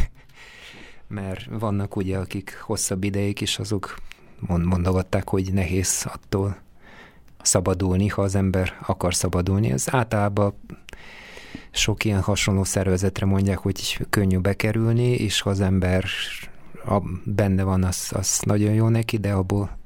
Mert 1.06 1.44
vannak 1.50 1.96
ugye, 1.96 2.18
akik 2.18 2.58
hosszabb 2.60 3.04
ideig 3.04 3.40
is 3.40 3.58
azok 3.58 3.96
mondogatták, 4.46 5.28
hogy 5.28 5.52
nehéz 5.52 6.06
attól 6.12 6.56
szabadulni, 7.42 8.08
ha 8.08 8.22
az 8.22 8.34
ember 8.34 8.78
akar 8.86 9.14
szabadulni. 9.14 9.70
Ez 9.70 9.94
általában 9.94 10.54
sok 11.70 12.04
ilyen 12.04 12.20
hasonló 12.20 12.64
szervezetre 12.64 13.26
mondják, 13.26 13.58
hogy 13.58 14.06
könnyű 14.10 14.38
bekerülni, 14.38 15.10
és 15.10 15.40
ha 15.40 15.50
az 15.50 15.60
ember 15.60 16.04
a, 16.84 17.02
benne 17.24 17.62
van, 17.62 17.84
az, 17.84 18.10
az 18.14 18.40
nagyon 18.44 18.72
jó 18.72 18.88
neki, 18.88 19.16
de 19.16 19.32
abból 19.32 19.78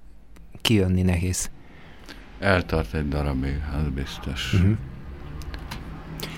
kijönni 0.60 1.02
nehéz. 1.02 1.50
Eltart 2.38 2.94
egy 2.94 3.08
darabig, 3.08 3.60
az 3.76 3.88
biztos. 3.94 4.52
Uh-huh. 4.54 4.76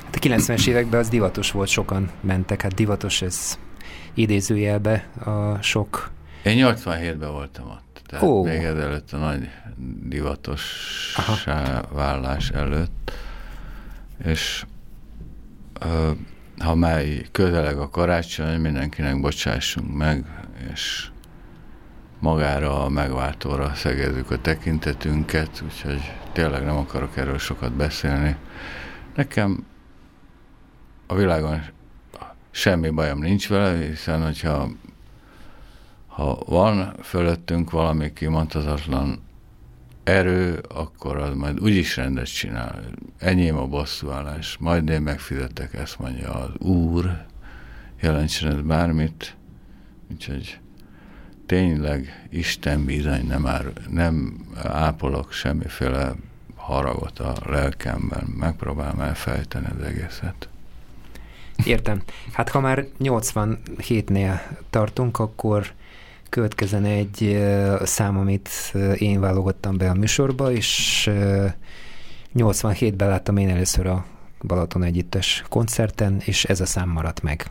Hát 0.05 0.15
a 0.15 0.19
90-es 0.19 0.67
években 0.67 1.01
az 1.01 1.09
divatos 1.09 1.51
volt, 1.51 1.69
sokan 1.69 2.11
mentek, 2.21 2.63
hát 2.63 2.75
divatos 2.75 3.23
ez 3.23 3.59
idézőjelbe 4.15 5.09
a 5.25 5.63
sok... 5.63 6.13
Én 6.45 6.67
87-ben 6.67 7.33
voltam 7.33 7.67
ott, 7.67 8.03
tehát 8.07 8.25
oh. 8.25 8.47
még 8.47 8.63
ezelőtt 8.63 9.13
a 9.13 9.17
nagy 9.17 9.49
divatos 10.03 10.63
vállás 11.93 12.51
előtt, 12.51 13.13
és 14.25 14.65
ha 16.59 16.75
már 16.75 17.03
közeleg 17.33 17.79
a 17.79 17.91
karácsony, 17.91 18.61
mindenkinek 18.61 19.21
bocsássunk 19.21 19.97
meg, 19.97 20.25
és 20.73 21.09
magára 22.19 22.85
a 22.85 22.89
megváltóra 22.89 23.75
szegezzük 23.75 24.31
a 24.31 24.41
tekintetünket, 24.41 25.63
úgyhogy 25.65 26.13
tényleg 26.33 26.65
nem 26.65 26.77
akarok 26.77 27.17
erről 27.17 27.39
sokat 27.39 27.73
beszélni. 27.73 28.37
Nekem 29.15 29.67
a 31.07 31.15
világon 31.15 31.63
semmi 32.51 32.89
bajom 32.91 33.19
nincs 33.19 33.49
vele, 33.49 33.87
hiszen 33.87 34.23
hogyha 34.23 34.69
ha 36.07 36.39
van 36.47 36.95
fölöttünk 37.03 37.71
valami 37.71 38.13
kimondhatatlan 38.13 39.23
erő, 40.05 40.65
akkor 40.69 41.17
az 41.17 41.35
majd 41.35 41.61
úgyis 41.61 41.97
rendet 41.97 42.35
csinál. 42.35 42.81
Enyém 43.19 43.57
a 43.57 43.67
bosszúállás, 43.67 44.57
majd 44.61 44.89
én 44.89 45.03
megfizetek, 45.03 45.75
ezt 45.75 45.99
mondja 45.99 46.35
az 46.35 46.51
Úr, 46.59 47.25
jelentsen 48.01 48.53
ez 48.53 48.61
bármit. 48.61 49.37
Úgyhogy 50.13 50.59
tényleg 51.47 52.27
Isten 52.31 52.85
bizony 52.85 53.27
nem, 53.27 53.47
ár, 53.47 53.73
nem 53.91 54.47
ápolok 54.63 55.33
semmiféle 55.33 56.15
haragot 56.57 57.19
a 57.19 57.35
lelkemben, 57.47 58.25
megpróbálom 58.39 59.01
elfejteni 59.01 59.67
az 59.79 59.85
egészet. 59.87 60.49
Értem. 61.65 62.03
Hát 62.33 62.49
ha 62.49 62.61
már 62.61 62.87
87-nél 63.01 64.41
tartunk, 64.71 65.19
akkor 65.19 65.73
következzen 66.35 66.85
egy 66.85 67.45
szám, 67.85 68.19
amit 68.19 68.49
én 68.97 69.21
válogattam 69.21 69.77
be 69.77 69.91
a 69.91 69.95
műsorba, 69.95 70.53
és 70.53 71.11
87-ben 72.35 73.09
láttam 73.09 73.37
én 73.37 73.49
először 73.49 73.87
a 73.87 74.05
Balaton 74.43 74.83
Együttes 74.83 75.45
koncerten, 75.49 76.21
és 76.25 76.45
ez 76.45 76.61
a 76.61 76.67
szám 76.67 76.89
maradt 76.89 77.23
meg. 77.23 77.47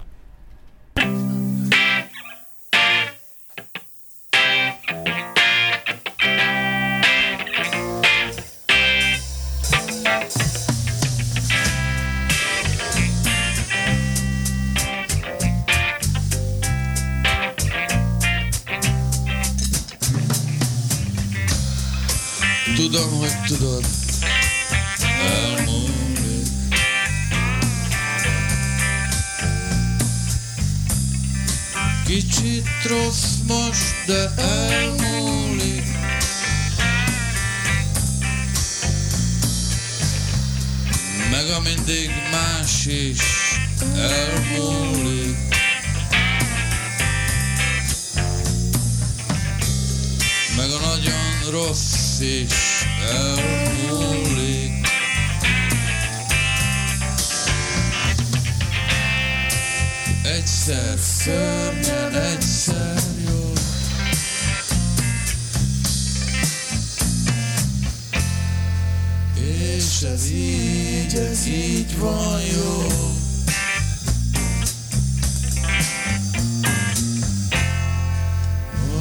Tudom, 22.93 23.19
hogy 23.19 23.41
tudod, 23.47 23.85
elmúlik. 25.21 25.91
Kicsit 32.05 32.67
rossz 32.87 33.35
most, 33.47 34.05
de 34.05 34.31
elmúlik. 34.35 35.85
Meg 41.31 41.49
a 41.49 41.59
mindig 41.59 42.11
más 42.31 42.85
is 42.85 43.19
elmúlik. 43.95 45.37
Meg 50.55 50.69
a 50.69 50.87
nagyon 50.87 51.51
rossz 51.51 52.19
is. 52.19 52.72
Egyszer 60.23 60.97
szörnyen, 60.99 62.15
egyszer 62.15 63.01
jó. 63.25 63.53
És 69.35 70.01
ez 70.01 70.31
így, 70.31 71.15
ez 71.15 71.47
így 71.47 71.95
jó. 72.53 72.87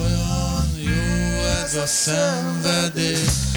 Olyan 0.01 0.71
jó 0.77 1.45
ez 1.65 1.75
a 1.75 1.87
szenvedés. 1.87 3.52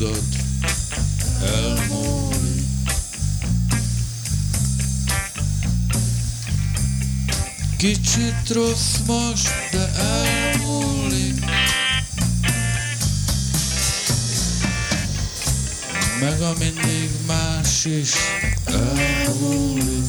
Tudod, 0.00 0.24
elmúlik. 1.42 2.64
Kicsit 7.76 8.48
rossz 8.48 8.98
most, 9.06 9.50
de 9.70 9.90
elmúlik. 9.94 11.44
Meg 16.20 16.40
a 16.40 16.52
mindig 16.58 17.10
más 17.26 17.84
is 17.84 18.12
elmúlik. 18.64 20.04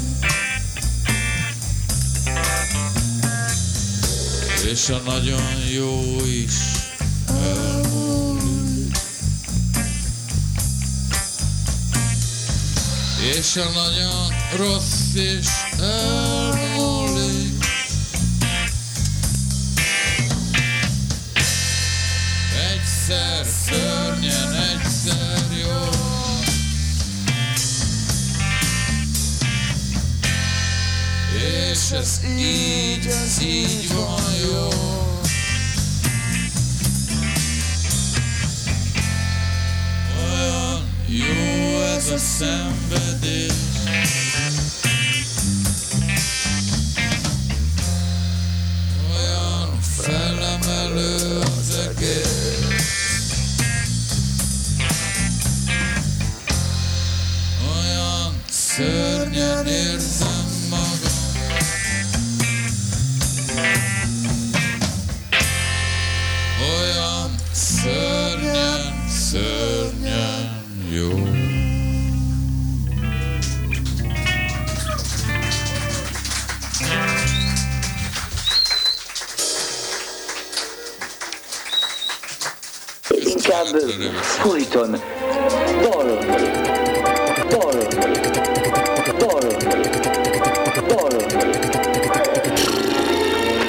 És 4.71 4.89
a 4.89 4.97
nagyon 5.05 5.57
jó 5.73 6.25
is 6.25 6.70
És 13.37 13.55
a 13.55 13.69
nagyon 13.73 14.33
rossz 14.57 15.13
is 15.13 15.47
elmúlik. 15.79 17.65
Egyszer 22.71 23.45
szörnyen, 23.45 24.53
egyszer 24.53 25.45
jó. 25.63 25.89
És 31.69 31.91
ez 31.91 32.19
így, 32.37 33.05
ez 33.05 33.41
így 33.41 33.93
van 33.93 34.33
jó. 34.51 35.00
Szenvedés. 42.21 43.53
Olyan 49.15 49.79
felemelő 49.81 51.39
az 51.39 51.77
egész. 51.89 52.61
Olyan 57.75 58.43
szörnyen 58.49 59.67
érzem 59.67 60.00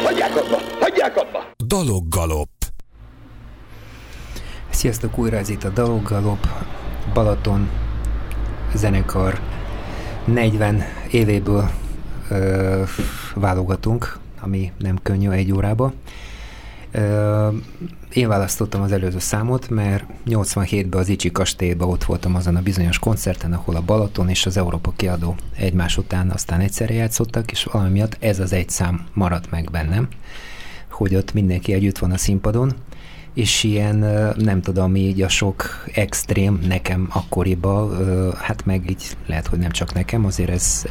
Hagyják 0.04 0.36
abba! 0.36 0.58
Hagyják 0.80 1.16
abba! 1.16 1.52
Daloggalop. 1.66 2.48
Sziasztok, 4.70 5.18
újra 5.18 5.36
ez 5.36 5.48
itt 5.48 5.64
a 5.64 5.68
Daloggalop, 5.68 6.46
Balaton 7.14 7.70
zenekar. 8.74 9.40
40 10.24 10.82
évéből 11.10 11.70
ö, 12.30 12.82
válogatunk, 13.34 14.18
ami 14.40 14.72
nem 14.78 14.98
könnyű 15.02 15.30
egy 15.30 15.52
órába. 15.52 15.92
Én 18.12 18.28
választottam 18.28 18.82
az 18.82 18.92
előző 18.92 19.18
számot, 19.18 19.68
mert 19.68 20.04
87-ben 20.26 21.00
az 21.00 21.08
Icsi 21.08 21.30
kastélyban 21.30 21.88
ott 21.88 22.04
voltam 22.04 22.34
azon 22.34 22.56
a 22.56 22.62
bizonyos 22.62 22.98
koncerten, 22.98 23.52
ahol 23.52 23.76
a 23.76 23.80
Balaton 23.80 24.28
és 24.28 24.46
az 24.46 24.56
Európa 24.56 24.92
kiadó 24.96 25.36
egymás 25.56 25.96
után 25.98 26.30
aztán 26.30 26.60
egyszerre 26.60 26.94
játszottak, 26.94 27.50
és 27.50 27.64
valami 27.64 27.90
miatt 27.90 28.16
ez 28.20 28.40
az 28.40 28.52
egy 28.52 28.68
szám 28.68 29.06
maradt 29.12 29.50
meg 29.50 29.70
bennem, 29.70 30.08
hogy 30.90 31.14
ott 31.14 31.32
mindenki 31.32 31.72
együtt 31.72 31.98
van 31.98 32.10
a 32.10 32.16
színpadon, 32.16 32.72
és 33.34 33.62
ilyen, 33.62 33.96
nem 34.36 34.60
tudom, 34.60 34.96
így 34.96 35.22
a 35.22 35.28
sok 35.28 35.84
extrém 35.94 36.58
nekem 36.66 37.08
akkoriban, 37.12 37.90
ö, 37.90 38.30
hát 38.36 38.64
meg 38.64 38.90
így 38.90 39.16
lehet, 39.26 39.46
hogy 39.46 39.58
nem 39.58 39.70
csak 39.70 39.92
nekem, 39.92 40.24
azért 40.24 40.50
ez 40.50 40.84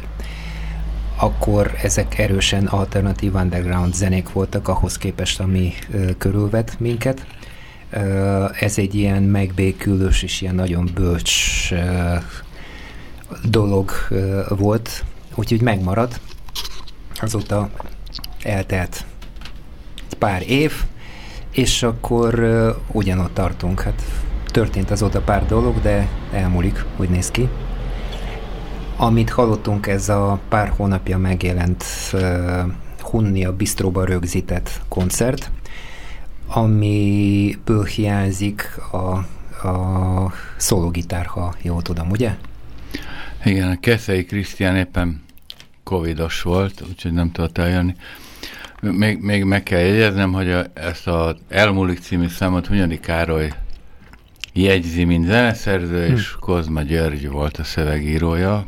akkor 1.16 1.74
ezek 1.82 2.18
erősen 2.18 2.66
alternatív 2.66 3.34
underground 3.34 3.94
zenék 3.94 4.32
voltak 4.32 4.68
ahhoz 4.68 4.98
képest, 4.98 5.40
ami 5.40 5.72
körülvet 6.18 6.76
minket. 6.80 7.26
Ez 8.60 8.78
egy 8.78 8.94
ilyen 8.94 9.22
megbékülős 9.22 10.22
és 10.22 10.40
ilyen 10.40 10.54
nagyon 10.54 10.90
bölcs 10.94 11.68
dolog 13.44 13.90
ö, 14.08 14.42
volt, 14.48 15.04
úgyhogy 15.34 15.60
megmarad. 15.60 16.20
Azóta 17.20 17.70
eltelt 18.42 19.04
pár 20.18 20.50
év, 20.50 20.72
és 21.50 21.82
akkor 21.82 22.44
ugyanott 22.92 23.34
tartunk. 23.34 23.80
Hát 23.80 24.02
történt 24.46 24.90
azóta 24.90 25.20
pár 25.20 25.46
dolog, 25.46 25.80
de 25.80 26.08
elmúlik, 26.32 26.84
úgy 26.96 27.08
néz 27.08 27.30
ki. 27.30 27.48
Amit 29.02 29.30
hallottunk, 29.30 29.86
ez 29.86 30.08
a 30.08 30.40
pár 30.48 30.68
hónapja 30.68 31.18
megjelent 31.18 31.84
uh, 32.12 32.20
Hunnia 33.00 33.56
Bistróba 33.56 34.04
rögzített 34.04 34.80
koncert, 34.88 35.50
amiből 36.46 37.84
hiányzik 37.84 38.78
a, 38.92 38.96
a 39.68 40.32
szólógitár, 40.56 41.26
ha 41.26 41.54
jól 41.62 41.82
tudom, 41.82 42.10
ugye? 42.10 42.36
Igen, 43.44 43.70
a 43.70 43.80
Keszei 43.80 44.24
Krisztián 44.24 44.76
éppen 44.76 45.22
covidos 45.82 46.42
volt, 46.42 46.82
úgyhogy 46.88 47.12
nem 47.12 47.32
tudott 47.32 47.58
eljönni. 47.58 47.94
Még, 48.80 49.18
még 49.18 49.44
meg 49.44 49.62
kell 49.62 49.80
jegyeznem, 49.80 50.32
hogy 50.32 50.50
a, 50.50 50.64
ezt 50.74 51.06
az 51.06 51.34
Elmúlik 51.48 51.98
című 51.98 52.28
számot 52.28 52.66
Hunyadi 52.66 53.00
Károly 53.00 53.52
jegyzi, 54.52 55.04
mint 55.04 55.26
zeneszerző, 55.26 56.06
hm. 56.06 56.12
és 56.12 56.34
Kozma 56.40 56.82
György 56.82 57.28
volt 57.28 57.56
a 57.56 57.64
szövegírója. 57.64 58.66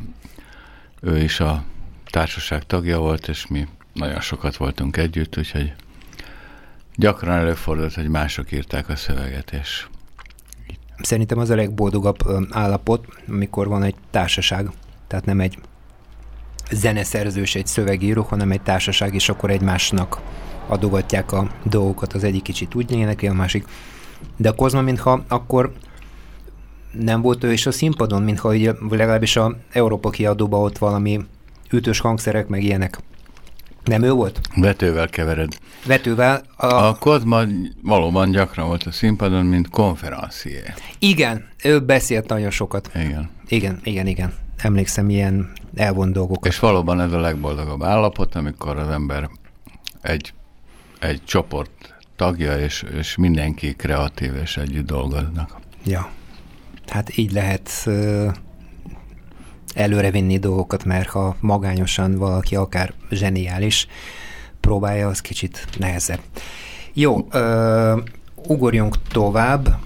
Ő 1.05 1.19
is 1.19 1.41
a 1.41 1.65
társaság 2.11 2.63
tagja 2.63 2.99
volt, 2.99 3.29
és 3.29 3.47
mi 3.47 3.69
nagyon 3.93 4.21
sokat 4.21 4.57
voltunk 4.57 4.97
együtt, 4.97 5.39
úgyhogy 5.39 5.73
gyakran 6.97 7.37
előfordult, 7.37 7.95
hogy 7.95 8.09
mások 8.09 8.53
írták 8.53 8.89
a 8.89 8.97
szöveget, 8.97 9.53
és 9.53 9.87
Szerintem 11.03 11.39
az 11.39 11.51
a 11.51 11.55
legboldogabb 11.55 12.17
állapot, 12.51 13.07
amikor 13.29 13.69
van 13.69 13.83
egy 13.83 13.95
társaság, 14.11 14.71
tehát 15.07 15.25
nem 15.25 15.41
egy 15.41 15.59
zeneszerzős, 16.71 17.55
egy 17.55 17.67
szövegíró, 17.67 18.23
hanem 18.23 18.51
egy 18.51 18.63
társaság, 18.63 19.15
és 19.15 19.29
akkor 19.29 19.51
egymásnak 19.51 20.21
adogatják 20.67 21.33
a 21.33 21.51
dolgokat, 21.65 22.13
az 22.13 22.25
egyik 22.25 22.43
kicsit 22.43 22.75
úgy 22.75 22.93
énekli, 22.93 23.29
a 23.29 23.33
másik. 23.33 23.67
De 24.37 24.49
a 24.49 24.55
Kozma, 24.55 24.81
mintha 24.81 25.25
akkor 25.29 25.73
nem 26.99 27.21
volt 27.21 27.45
ő 27.45 27.53
is 27.53 27.67
a 27.67 27.73
színpadon, 27.73 28.23
mintha 28.23 28.49
ugye, 28.49 28.73
legalábbis 28.91 29.37
a 29.37 29.57
Európa 29.73 30.11
kiadóban 30.11 30.61
ott 30.61 30.79
valami 30.79 31.21
ütős 31.71 32.01
hangszerek, 32.01 32.49
meg 32.49 32.63
ilyenek. 32.63 32.99
Nem 33.85 34.03
ő 34.03 34.13
volt? 34.13 34.41
Vetővel 34.57 35.09
kevered. 35.09 35.59
Vetővel. 35.87 36.43
A, 36.57 36.67
a 36.67 36.97
Kozma 36.99 37.43
valóban 37.83 38.31
gyakran 38.31 38.67
volt 38.67 38.83
a 38.83 38.93
színpadon, 38.93 39.47
mint 39.47 39.69
konferencié. 39.69 40.63
Igen, 40.99 41.49
ő 41.65 41.81
beszélt 41.81 42.29
nagyon 42.29 42.51
sokat. 42.51 42.91
Igen. 42.95 43.31
Igen, 43.49 43.81
igen, 43.83 44.07
igen. 44.07 44.33
Emlékszem 44.57 45.11
ilyen 45.11 45.53
elvont 45.75 46.13
dolgokat. 46.13 46.53
És 46.53 46.59
valóban 46.59 47.01
ez 47.01 47.13
a 47.13 47.21
legboldogabb 47.21 47.83
állapot, 47.83 48.35
amikor 48.35 48.79
az 48.79 48.89
ember 48.89 49.31
egy, 50.03 50.33
egy 51.01 51.21
csoport 51.25 51.95
tagja, 52.17 52.59
és, 52.59 52.85
és 52.99 53.17
mindenki 53.17 53.75
kreatív, 53.75 54.35
és 54.43 54.57
együtt 54.57 54.87
dolgoznak. 54.87 55.59
Ja. 55.85 56.11
Hát 56.87 57.17
így 57.17 57.33
lehet 57.33 57.89
előrevinni 59.75 60.39
dolgokat, 60.39 60.85
mert 60.85 61.09
ha 61.09 61.37
magányosan 61.41 62.19
valaki 62.19 62.57
akár 62.57 62.93
zseniális 63.11 63.87
próbálja, 64.61 65.09
az 65.09 65.21
kicsit 65.21 65.67
nehezebb. 65.79 66.21
Jó, 66.93 67.29
ugorjunk 68.47 68.97
tovább. 69.09 69.79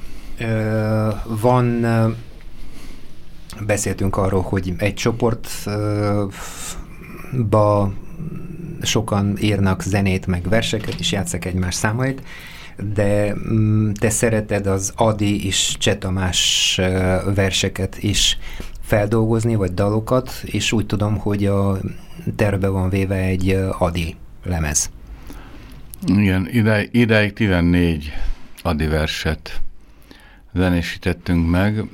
Van, 1.25 1.87
beszéltünk 3.67 4.17
arról, 4.17 4.43
hogy 4.43 4.75
egy 4.79 4.95
csoportba 4.95 6.33
sokan 8.83 9.37
írnak 9.41 9.83
zenét, 9.83 10.27
meg 10.27 10.49
verseket, 10.49 10.95
és 10.99 11.13
játszak 11.13 11.45
egymás 11.45 11.75
számait, 11.75 12.23
de 12.95 13.35
mm, 13.35 13.91
te 13.93 14.11
szereted 14.11 14.67
az 14.67 14.93
Adi 14.97 15.47
és 15.47 15.77
Csetamás 15.79 16.81
verseket 17.35 18.03
is 18.03 18.39
feldolgozni, 18.81 19.55
vagy 19.55 19.75
dalokat, 19.75 20.43
és 20.45 20.73
úgy 20.73 20.87
tudom, 20.87 21.17
hogy 21.17 21.47
a 21.47 21.79
terve 22.37 22.69
van 22.69 22.89
véve 22.89 23.17
egy 23.17 23.59
Adi 23.79 24.17
lemez. 24.45 24.91
Igen, 26.07 26.49
ide, 26.51 26.89
ideig 26.91 27.33
14 27.33 28.13
Adi 28.63 28.87
verset 28.87 29.61
zenésítettünk 30.55 31.51
meg. 31.51 31.85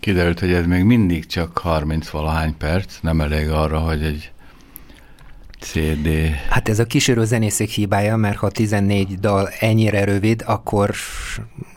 Kiderült, 0.00 0.40
hogy 0.40 0.52
ez 0.52 0.66
még 0.66 0.84
mindig 0.84 1.26
csak 1.26 1.58
30 1.58 2.08
valahány 2.08 2.56
perc, 2.56 3.00
nem 3.00 3.20
elég 3.20 3.48
arra, 3.48 3.78
hogy 3.78 4.02
egy 4.02 4.32
CD. 5.60 6.08
Hát 6.48 6.68
ez 6.68 6.78
a 6.78 6.84
kísérő 6.84 7.24
zenészek 7.24 7.68
hibája, 7.68 8.16
mert 8.16 8.36
ha 8.36 8.50
14 8.50 9.18
dal 9.18 9.48
ennyire 9.60 10.04
rövid, 10.04 10.42
akkor 10.46 10.94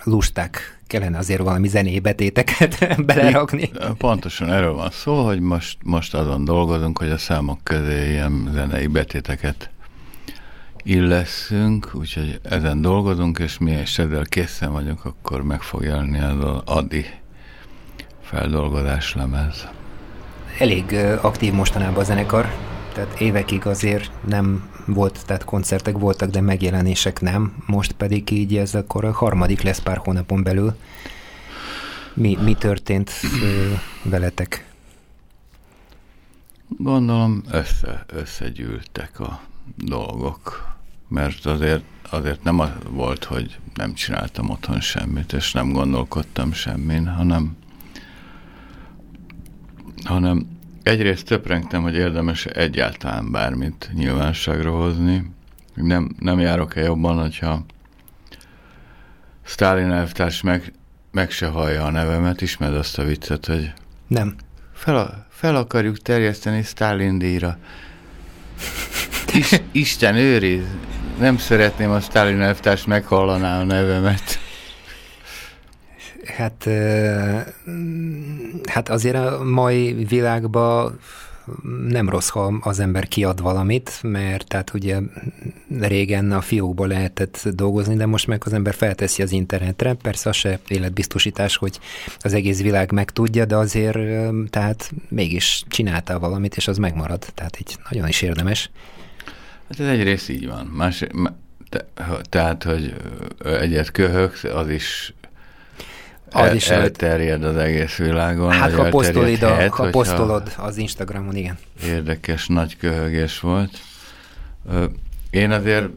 lusták 0.03 0.79
kellene 0.87 1.17
azért 1.17 1.41
valami 1.41 1.67
zenébetéteket 1.67 2.77
belerakni. 3.05 3.71
Pontosan 3.97 4.51
erről 4.51 4.73
van 4.73 4.89
szó, 4.91 5.25
hogy 5.25 5.39
most, 5.39 5.77
most 5.83 6.13
azon 6.13 6.45
dolgozunk, 6.45 6.97
hogy 6.97 7.09
a 7.09 7.17
számok 7.17 7.59
közé 7.63 8.09
ilyen 8.09 8.49
zenei 8.53 8.87
betéteket 8.87 9.69
illeszünk, 10.83 11.91
úgyhogy 11.93 12.39
ezen 12.43 12.81
dolgozunk, 12.81 13.39
és 13.39 13.57
mi 13.57 13.71
ezzel 13.71 14.23
készen 14.23 14.71
vagyunk, 14.71 15.05
akkor 15.05 15.43
meg 15.43 15.61
fog 15.61 15.83
jelenni 15.83 16.19
az 16.19 16.61
Adi 16.65 17.05
feldolgozás 18.21 19.15
lemez. 19.15 19.67
Elég 20.59 20.93
aktív 21.21 21.53
mostanában 21.53 21.99
a 21.99 22.03
zenekar, 22.03 22.53
tehát 22.93 23.19
évekig 23.19 23.65
azért 23.65 24.11
nem 24.27 24.69
volt, 24.85 25.25
tehát 25.25 25.43
koncertek 25.43 25.97
voltak, 25.97 26.29
de 26.29 26.41
megjelenések 26.41 27.21
nem, 27.21 27.63
most 27.65 27.91
pedig 27.91 28.31
így 28.31 28.57
ez 28.57 28.75
akkor 28.75 29.05
a 29.05 29.11
harmadik 29.11 29.61
lesz 29.61 29.79
pár 29.79 29.97
hónapon 29.97 30.43
belül. 30.43 30.75
Mi, 32.13 32.37
mi 32.43 32.53
történt 32.53 33.11
veletek? 34.03 34.65
Gondolom 36.77 37.43
össze, 37.51 38.05
összegyűltek 38.07 39.19
a 39.19 39.41
dolgok, 39.75 40.75
mert 41.07 41.45
azért, 41.45 41.83
azért 42.09 42.43
nem 42.43 42.59
az 42.59 42.69
volt, 42.89 43.23
hogy 43.23 43.59
nem 43.73 43.93
csináltam 43.93 44.49
otthon 44.49 44.81
semmit, 44.81 45.33
és 45.33 45.51
nem 45.51 45.71
gondolkodtam 45.71 46.53
semmin, 46.53 47.07
hanem 47.07 47.57
hanem 50.03 50.50
egyrészt 50.83 51.25
töprengtem, 51.25 51.81
hogy 51.81 51.95
érdemes 51.95 52.45
egyáltalán 52.45 53.31
bármit 53.31 53.89
nyilvánosságra 53.93 54.71
hozni. 54.71 55.31
Nem, 55.73 56.15
nem 56.19 56.39
járok-e 56.39 56.81
jobban, 56.81 57.21
hogyha 57.21 57.65
Stalin 59.43 59.91
elvtárs 59.91 60.41
meg, 60.41 60.73
meg 61.11 61.31
se 61.31 61.47
hallja 61.47 61.83
a 61.83 61.91
nevemet, 61.91 62.41
ismered 62.41 62.75
azt 62.75 62.97
a 62.97 63.03
viccet, 63.03 63.45
hogy 63.45 63.73
nem. 64.07 64.35
Fel, 64.73 65.27
fel 65.29 65.55
akarjuk 65.55 65.97
terjeszteni 65.97 66.63
Stalin 66.63 67.17
díjra. 67.17 67.57
Is, 69.33 69.61
Isten 69.71 70.15
őriz, 70.15 70.65
nem 71.19 71.37
szeretném 71.37 71.91
a 71.91 71.99
Stalin 71.99 72.41
elvtárs 72.41 72.85
meghallaná 72.85 73.59
a 73.59 73.63
nevemet. 73.63 74.39
Hát, 76.31 76.69
hát 78.65 78.89
azért 78.89 79.15
a 79.15 79.43
mai 79.43 79.93
világban 79.93 80.99
nem 81.87 82.09
rossz, 82.09 82.29
ha 82.29 82.59
az 82.61 82.79
ember 82.79 83.07
kiad 83.07 83.41
valamit, 83.41 83.99
mert 84.01 84.47
tehát 84.47 84.73
ugye 84.73 84.99
régen 85.79 86.31
a 86.31 86.41
fiókból 86.41 86.87
lehetett 86.87 87.49
dolgozni, 87.49 87.95
de 87.95 88.05
most 88.05 88.27
meg 88.27 88.41
az 88.45 88.53
ember 88.53 88.73
felteszi 88.73 89.21
az 89.21 89.31
internetre. 89.31 89.93
Persze 89.93 90.29
az 90.29 90.35
se 90.35 90.59
életbiztosítás, 90.67 91.57
hogy 91.57 91.79
az 92.19 92.33
egész 92.33 92.61
világ 92.61 92.91
megtudja, 92.91 93.45
de 93.45 93.55
azért 93.55 93.97
tehát 94.49 94.91
mégis 95.07 95.63
csináltál 95.67 96.19
valamit, 96.19 96.55
és 96.55 96.67
az 96.67 96.77
megmarad. 96.77 97.25
Tehát 97.33 97.59
így 97.59 97.75
nagyon 97.89 98.07
is 98.07 98.21
érdemes. 98.21 98.69
Hát 99.69 99.79
ez 99.79 99.87
egyrészt 99.87 100.29
így 100.29 100.47
van. 100.47 100.65
Más, 100.65 101.03
te, 101.69 101.87
tehát, 102.29 102.63
hogy 102.63 102.95
egyet 103.43 103.91
köhögsz, 103.91 104.43
az 104.43 104.69
is 104.69 105.13
az 106.31 106.53
is 106.53 106.69
elterjed 106.69 107.43
az 107.43 107.55
egész 107.55 107.95
világon. 107.95 108.51
Hát 108.51 108.73
ha 108.73 108.89
posztolod, 108.89 109.41
a, 109.41 109.69
ha 109.69 109.89
posztolod 109.89 110.53
az 110.57 110.77
Instagramon, 110.77 111.35
igen. 111.35 111.57
Érdekes, 111.83 112.47
nagy 112.47 112.77
köhögés 112.77 113.39
volt. 113.39 113.79
Én 115.29 115.51
azért 115.51 115.89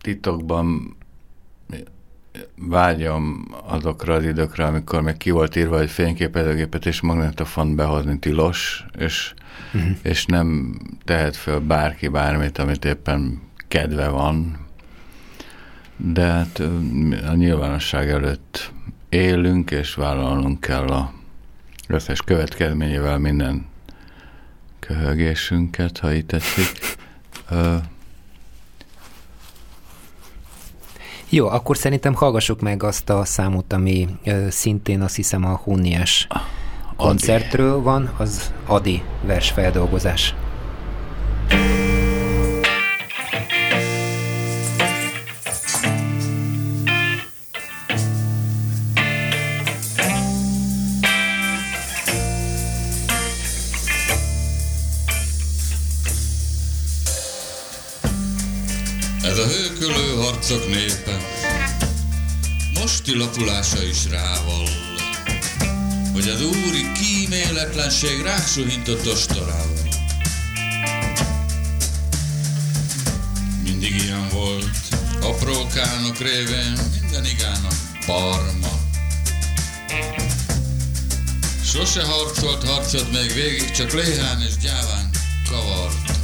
titokban 0.00 0.96
vágyom 2.56 3.48
azokra 3.66 4.14
az 4.14 4.24
időkre, 4.24 4.64
amikor 4.64 5.02
még 5.02 5.16
ki 5.16 5.30
volt 5.30 5.56
írva, 5.56 5.76
hogy 5.76 5.90
fényképezőgépet 5.90 6.86
és 6.86 7.00
magnetofont 7.00 7.74
behozni 7.74 8.18
tilos, 8.18 8.84
és, 8.98 9.34
uh-huh. 9.74 9.90
és 10.02 10.26
nem 10.26 10.78
tehet 11.04 11.36
föl 11.36 11.60
bárki 11.60 12.08
bármit, 12.08 12.58
amit 12.58 12.84
éppen 12.84 13.40
kedve 13.68 14.08
van. 14.08 14.66
De 15.96 16.22
hát 16.22 16.62
a 17.28 17.34
nyilvánosság 17.34 18.10
előtt 18.10 18.72
élünk, 19.08 19.70
és 19.70 19.94
vállalnunk 19.94 20.60
kell 20.60 20.86
a 20.86 21.12
összes 21.88 22.20
következményével 22.22 23.18
minden 23.18 23.66
köhögésünket, 24.78 25.98
ha 25.98 26.12
így 26.12 26.26
tetszik. 26.26 26.96
Ö, 27.50 27.76
Jó, 31.28 31.46
akkor 31.48 31.76
szerintem 31.76 32.14
hallgassuk 32.14 32.60
meg 32.60 32.82
azt 32.82 33.10
a 33.10 33.24
számot, 33.24 33.72
ami 33.72 34.08
ö, 34.24 34.46
szintén 34.50 35.00
azt 35.00 35.16
hiszem 35.16 35.44
a 35.44 35.56
Hunniás 35.56 36.26
koncertről 36.96 37.82
van, 37.82 38.10
az 38.16 38.52
Adi 38.66 39.02
versfeldolgozás. 39.22 40.34
Ez 41.48 41.87
harcok 60.48 60.68
népe 60.68 61.18
Mosti 62.80 63.16
lapulása 63.16 63.82
is 63.82 64.10
rával 64.10 64.68
Hogy 66.12 66.28
az 66.28 66.42
úri 66.42 66.92
kíméletlenség 66.92 68.20
rásuhintott 68.22 69.06
ostorával. 69.06 69.88
Mindig 73.62 73.94
ilyen 73.94 74.28
volt 74.32 74.76
Aprókálnok 75.22 76.18
révén 76.18 76.78
minden 77.00 77.24
igának 77.24 77.74
barma. 78.06 78.78
Sose 81.64 82.04
harcolt 82.04 82.64
harcot 82.68 83.12
még 83.12 83.32
végig, 83.32 83.70
csak 83.70 83.92
léhán 83.92 84.42
és 84.48 84.56
gyáván 84.56 85.10
kavarta. 85.50 86.16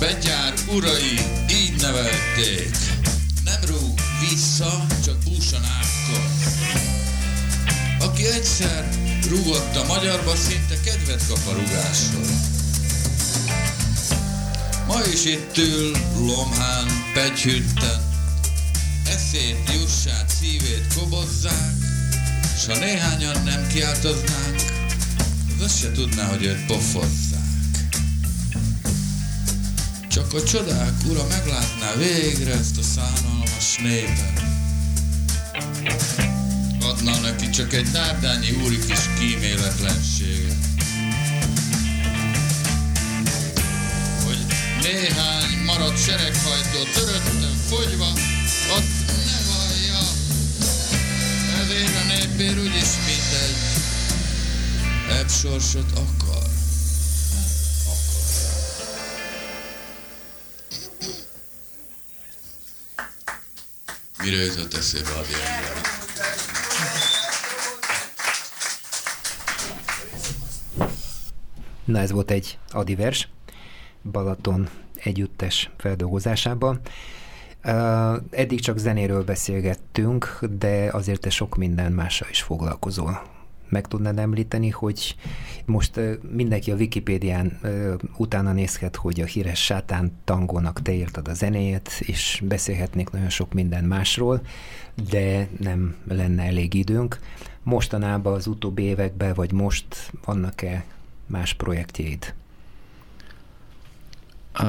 Betyár 0.00 0.54
urai 0.68 1.45
nevelték. 1.86 2.76
Nem 3.44 3.60
rúg 3.66 4.00
vissza, 4.28 4.86
csak 5.04 5.16
búsan 5.18 5.64
átkor. 5.64 6.24
Aki 7.98 8.26
egyszer 8.26 8.88
rúgott 9.28 9.76
a 9.76 9.84
magyarba, 9.86 10.36
szinte 10.36 10.80
kedvet 10.84 11.26
kap 11.28 11.38
a 11.46 11.52
rugásról. 11.52 12.30
Ma 14.86 15.00
is 15.12 15.24
itt 15.24 15.58
ül 15.58 15.96
Lomhán, 16.16 16.86
Pegyhütten, 17.14 18.00
eszét, 19.06 19.70
jussát, 19.72 20.30
szívét 20.40 20.94
kobozzák, 20.94 21.74
s 22.62 22.66
ha 22.66 22.78
néhányan 22.78 23.42
nem 23.44 23.66
kiáltoznánk, 23.66 24.62
az 25.64 25.78
se 25.78 25.92
tudná, 25.92 26.24
hogy 26.24 26.44
őt 26.44 26.66
pofozzák. 26.66 27.25
Csak 30.36 30.44
a 30.44 30.48
csodák 30.48 30.92
ura 31.08 31.26
meglátná 31.28 31.94
végre 31.94 32.52
ezt 32.52 32.78
a 32.78 32.82
szánalmas 32.82 33.76
népet. 33.82 34.42
Adna 36.80 37.20
neki 37.20 37.50
csak 37.50 37.72
egy 37.72 37.86
nárdányi 37.92 38.50
úri 38.64 38.78
kis 38.78 39.00
kíméletlenséget. 39.18 40.56
Hogy 44.24 44.46
néhány 44.82 45.64
maradt 45.66 46.02
sereghajtó 46.02 46.82
törötten 46.94 47.56
fogyva, 47.68 48.12
ott 48.76 49.06
ne 49.06 49.38
vallja. 49.52 50.00
Ezért 51.62 51.96
a 51.96 52.06
népér 52.06 52.58
úgyis 52.58 52.90
mindegy. 53.06 53.56
Ebb 55.20 55.30
sorsot 55.30 55.90
akar. 55.92 56.15
Mire 64.26 64.44
jutott 64.44 64.74
eszébe 64.74 65.08
a 65.08 65.18
ember? 65.18 65.82
Na 71.84 71.98
ez 71.98 72.10
volt 72.10 72.30
egy 72.30 72.58
Adi 72.68 72.94
vers, 72.94 73.28
Balaton 74.12 74.68
együttes 74.94 75.70
feldolgozásában. 75.76 76.80
Eddig 78.30 78.60
csak 78.60 78.78
zenéről 78.78 79.24
beszélgettünk, 79.24 80.38
de 80.58 80.88
azért 80.92 81.20
te 81.20 81.30
sok 81.30 81.56
minden 81.56 81.92
mással 81.92 82.28
is 82.30 82.42
foglalkozol. 82.42 83.35
Meg 83.68 83.86
tudnád 83.86 84.18
említeni, 84.18 84.70
hogy 84.70 85.16
most 85.64 86.00
mindenki 86.30 86.70
a 86.70 86.74
Wikipédián 86.74 87.60
utána 88.16 88.52
nézhet, 88.52 88.96
hogy 88.96 89.20
a 89.20 89.24
híres 89.24 89.64
sátán 89.64 90.12
tangónak 90.24 90.82
te 90.82 90.92
írtad 90.92 91.28
a 91.28 91.34
zenéjét, 91.34 91.90
és 92.00 92.42
beszélhetnék 92.44 93.10
nagyon 93.10 93.28
sok 93.28 93.52
minden 93.52 93.84
másról, 93.84 94.40
de 95.10 95.48
nem 95.60 95.96
lenne 96.08 96.42
elég 96.42 96.74
időnk. 96.74 97.18
Mostanában 97.62 98.32
az 98.32 98.46
utóbbi 98.46 98.82
években, 98.82 99.34
vagy 99.34 99.52
most 99.52 100.10
vannak-e 100.24 100.84
más 101.26 101.54
projektjeid? 101.54 102.34
A, 104.52 104.64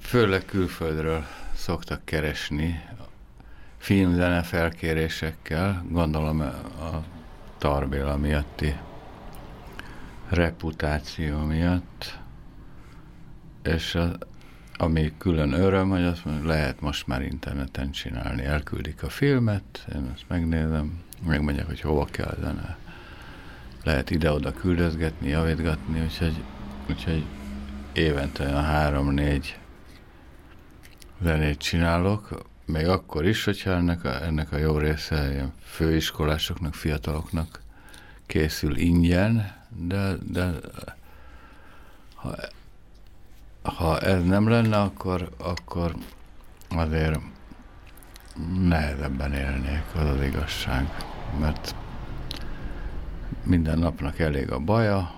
főleg 0.00 0.44
külföldről 0.44 1.24
szoktak 1.54 2.04
keresni 2.04 2.80
filmzene 3.78 4.42
felkérésekkel, 4.42 5.84
gondolom 5.90 6.40
a 6.40 7.17
Tarbéla 7.58 8.16
miatti 8.16 8.76
reputáció 10.28 11.38
miatt, 11.38 12.18
és 13.62 13.94
a, 13.94 14.12
ami 14.76 15.12
külön 15.18 15.52
öröm, 15.52 15.88
hogy 15.88 16.04
azt 16.04 16.24
mondja, 16.24 16.46
lehet 16.46 16.80
most 16.80 17.06
már 17.06 17.22
interneten 17.22 17.90
csinálni. 17.90 18.44
Elküldik 18.44 19.02
a 19.02 19.08
filmet, 19.08 19.86
én 19.94 20.10
ezt 20.14 20.24
megnézem, 20.28 21.00
megmondják, 21.26 21.66
hogy 21.66 21.80
hova 21.80 22.04
kell 22.04 22.36
zene. 22.40 22.76
Lehet 23.84 24.10
ide-oda 24.10 24.52
küldözgetni, 24.52 25.28
javítgatni, 25.28 26.00
úgyhogy, 26.00 26.42
úgyhogy 26.88 27.24
évente 27.92 28.44
olyan 28.44 28.64
három-négy 28.64 29.58
zenét 31.22 31.58
csinálok, 31.58 32.42
még 32.68 32.88
akkor 32.88 33.26
is, 33.26 33.44
hogyha 33.44 33.70
ennek 33.70 34.04
a, 34.04 34.22
ennek 34.22 34.52
a 34.52 34.56
jó 34.56 34.78
része 34.78 35.30
ilyen 35.32 35.52
főiskolásoknak, 35.62 36.74
fiataloknak 36.74 37.60
készül 38.26 38.76
ingyen, 38.76 39.52
de, 39.68 40.14
de 40.30 40.50
ha, 42.14 42.34
ha 43.62 44.00
ez 44.00 44.24
nem 44.24 44.48
lenne, 44.48 44.80
akkor, 44.80 45.30
akkor 45.36 45.94
azért 46.68 47.20
nehezebben 48.60 49.32
élnék, 49.32 49.84
az 49.94 50.04
az 50.04 50.22
igazság, 50.22 50.88
mert 51.40 51.74
minden 53.42 53.78
napnak 53.78 54.18
elég 54.18 54.50
a 54.50 54.58
baja, 54.58 55.14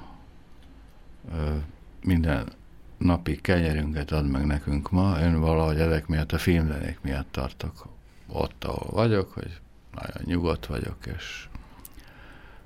minden 2.03 2.53
napi 3.01 3.36
kenyerünket 3.36 4.11
ad 4.11 4.30
meg 4.30 4.46
nekünk 4.46 4.90
ma. 4.90 5.18
Én 5.20 5.40
valahogy 5.40 5.80
ezek 5.80 6.07
miatt, 6.07 6.32
a 6.32 6.38
filmzenék 6.38 6.98
miatt 7.03 7.32
tartok 7.32 7.86
ott, 8.26 8.64
ahol 8.64 8.90
vagyok, 8.90 9.32
hogy 9.32 9.61
nagyon 9.94 10.22
nyugodt 10.24 10.66
vagyok, 10.66 10.96
és 11.16 11.48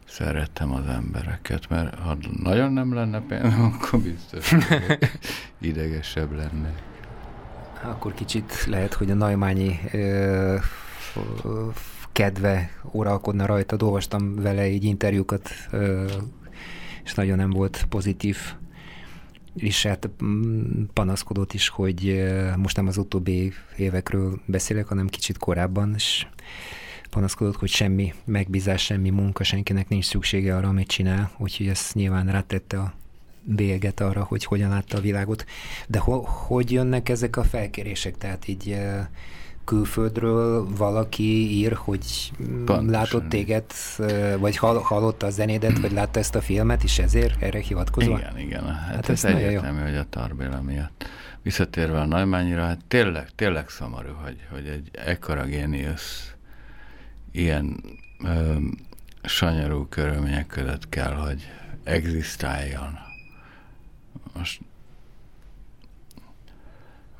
szerettem 0.07 0.73
az 0.73 0.87
embereket, 0.87 1.69
mert 1.69 1.99
ha 1.99 2.17
nagyon 2.43 2.73
nem 2.73 2.95
lenne 2.95 3.21
pénz, 3.21 3.55
akkor 3.73 4.01
biztos 4.01 4.55
idegesebb 5.59 6.33
lenne. 6.33 6.75
Akkor 7.83 8.15
kicsit 8.15 8.65
lehet, 8.65 8.95
hogy 8.95 9.11
a 9.11 9.15
Najmányi 9.15 9.81
ö, 9.93 10.57
kedve 12.13 12.71
uralkodna 12.83 13.47
rajta, 13.47 13.77
olvastam 13.81 14.35
vele 14.35 14.69
így 14.69 14.85
interjúkat, 14.85 15.51
és 17.05 17.15
nagyon 17.15 17.37
nem 17.37 17.51
volt 17.51 17.87
pozitív 17.89 18.37
és 19.57 19.87
hát 19.87 20.09
mm, 20.25 20.83
panaszkodott 20.93 21.53
is, 21.53 21.69
hogy 21.69 22.25
most 22.57 22.77
nem 22.77 22.87
az 22.87 22.97
utóbbi 22.97 23.53
évekről 23.77 24.41
beszélek, 24.47 24.87
hanem 24.87 25.07
kicsit 25.07 25.39
korábban, 25.39 25.93
és 25.95 26.27
panaszkodott, 27.11 27.57
hogy 27.57 27.69
semmi 27.69 28.15
megbízás, 28.25 28.83
semmi 28.83 29.11
munka, 29.11 29.45
senkinek 29.45 29.89
nincs 29.89 30.05
szüksége 30.05 30.57
arra, 30.57 30.69
amit 30.69 30.89
csinál, 30.89 31.31
úgyhogy 31.39 31.67
ezt 31.67 31.95
nyilván 31.95 32.27
rátette 32.27 32.79
a 32.79 32.95
béget 33.43 34.01
arra, 34.01 34.23
hogy 34.23 34.45
hogyan 34.45 34.71
látta 34.71 34.97
a 34.97 35.01
világot. 35.01 35.45
De 35.89 35.99
ho- 35.99 36.27
hogy 36.27 36.73
jönnek 36.73 37.09
ezek 37.09 37.37
a 37.37 37.45
felkérések? 37.45 38.19
Tehát 38.19 38.49
így 38.49 38.77
külföldről 39.65 40.67
valaki 40.77 41.51
ír, 41.51 41.73
hogy 41.73 42.33
Pontosan. 42.47 42.87
látott 42.87 43.29
téged, 43.29 43.65
vagy 44.39 44.57
hall, 44.57 44.81
hallotta 44.83 45.27
a 45.27 45.31
zenédet, 45.31 45.79
vagy 45.79 45.93
látta 45.93 46.19
ezt 46.19 46.35
a 46.35 46.41
filmet, 46.41 46.83
és 46.83 46.99
ezért 46.99 47.43
erre 47.43 47.59
hivatkozva? 47.59 48.19
Igen, 48.19 48.39
igen. 48.39 48.65
Hát, 48.65 48.95
hát 48.95 49.09
ez, 49.09 49.25
ez 49.25 49.35
egyértelmű, 49.35 49.83
hogy 49.83 49.97
a 49.97 50.05
Tarbéla 50.11 50.63
miatt. 50.63 51.05
Visszatérve 51.43 52.01
a 52.01 52.07
Najmányira, 52.07 52.65
hát 52.65 52.85
tényleg, 52.89 53.29
tényleg 53.35 53.69
szomorú, 53.69 54.13
hogy, 54.23 54.37
hogy 54.51 54.67
egy 54.67 54.89
ekkora 54.93 55.45
géniusz 55.45 56.35
ilyen 57.33 57.83
ö, 58.25 58.55
sanyarú 59.23 59.87
körülmények 59.89 60.47
között 60.47 60.89
kell, 60.89 61.13
hogy 61.13 61.49
egzisztáljon. 61.83 62.99
Most, 64.37 64.61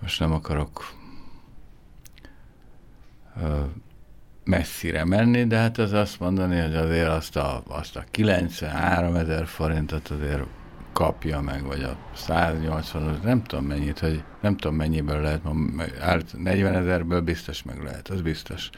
most 0.01 0.21
nem 0.21 0.33
akarok 0.33 0.95
messzire 4.45 5.05
menni, 5.05 5.45
de 5.45 5.57
hát 5.57 5.79
az 5.79 5.93
azt 5.93 6.21
mondani, 6.21 6.61
hogy 6.61 6.75
azért 6.75 7.09
azt 7.09 7.37
a, 7.37 7.63
azt 7.69 7.97
a 7.97 8.05
93 8.11 9.15
ezer 9.15 9.47
forintot 9.47 10.09
azért 10.09 10.47
kapja 10.93 11.41
meg, 11.41 11.65
vagy 11.65 11.83
a 11.83 11.97
180, 12.15 13.21
nem 13.23 13.43
tudom 13.43 13.65
mennyit, 13.65 13.99
hogy 13.99 14.23
nem 14.41 14.57
tudom 14.57 14.77
mennyiből 14.77 15.21
lehet, 15.21 15.43
40 16.39 16.75
ezerből 16.75 17.21
biztos 17.21 17.63
meg 17.63 17.83
lehet, 17.83 18.09
az 18.09 18.21
biztos. 18.21 18.71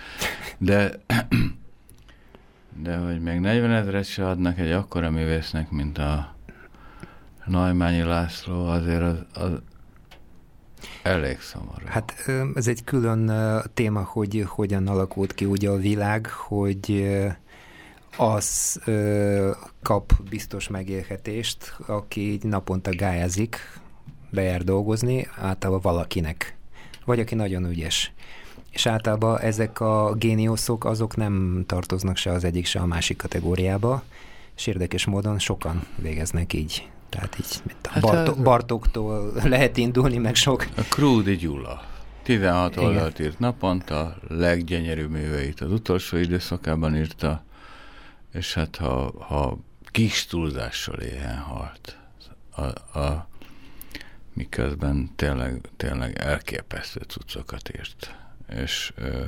De, 0.59 0.91
de 2.83 2.97
hogy 2.97 3.21
még 3.21 3.41
40 3.41 3.71
ezeret 3.71 4.05
se 4.05 4.29
adnak 4.29 4.59
egy 4.59 4.71
akkora 4.71 5.11
művésznek, 5.11 5.71
mint 5.71 5.99
a 5.99 6.35
Najmányi 7.45 8.03
László, 8.03 8.67
azért 8.67 9.03
az, 9.03 9.17
az 9.35 9.51
elég 11.03 11.41
szomorú. 11.41 11.87
Hát 11.87 12.15
ez 12.55 12.69
egy 12.69 12.85
külön 12.85 13.33
téma, 13.75 14.03
hogy 14.03 14.45
hogyan 14.49 14.87
alakult 14.87 15.35
ki 15.35 15.45
ugye 15.45 15.71
a 15.71 15.77
világ, 15.77 16.27
hogy 16.27 17.09
az 18.17 18.81
kap 19.83 20.13
biztos 20.31 20.69
megélhetést, 20.69 21.77
aki 21.87 22.33
így 22.33 22.43
naponta 22.43 22.91
gályázik, 22.91 23.81
bejár 24.31 24.65
dolgozni, 24.65 25.29
általában 25.39 25.83
valakinek, 25.83 26.57
vagy 27.05 27.21
aki 27.21 27.35
nagyon 27.35 27.65
ügyes. 27.65 28.13
És 28.71 28.87
általában 28.87 29.41
ezek 29.41 29.81
a 29.81 30.15
géniuszok, 30.15 30.85
azok 30.85 31.17
nem 31.17 31.65
tartoznak 31.67 32.17
se 32.17 32.31
az 32.31 32.45
egyik, 32.45 32.67
se 32.67 32.79
a 32.79 32.87
másik 32.87 33.17
kategóriába, 33.17 34.03
és 34.57 34.67
érdekes 34.67 35.05
módon 35.05 35.39
sokan 35.39 35.87
végeznek 35.97 36.53
így. 36.53 36.89
Tehát 37.09 37.37
így 37.41 37.61
mint 37.65 37.87
hát 37.87 38.03
Barto- 38.03 38.39
a... 38.39 38.43
Bartoktól 38.43 39.33
lehet 39.55 39.77
indulni, 39.77 40.17
meg 40.17 40.35
sok. 40.35 40.67
A 40.77 40.83
Krúdi 40.83 41.37
Gyula. 41.37 41.83
16 42.23 42.77
oldalt 42.77 43.19
írt 43.19 43.39
naponta, 43.39 44.17
leggyönyörűbb 44.29 45.11
műveit 45.11 45.61
az 45.61 45.73
utolsó 45.73 46.17
időszakában 46.17 46.97
írta, 46.97 47.45
és 48.33 48.55
hát 48.55 48.77
ha, 48.77 49.13
ha 49.19 49.59
kis 49.85 50.27
túlzással 50.27 50.99
éhen 50.99 51.39
halt, 51.39 51.99
a, 52.57 52.99
a, 52.99 53.29
miközben 54.33 55.11
tényleg, 55.17 55.61
tényleg 55.77 56.19
elképesztő 56.19 57.01
cuccokat 57.09 57.71
írt. 57.79 58.15
És 58.49 58.93
ö, 58.97 59.25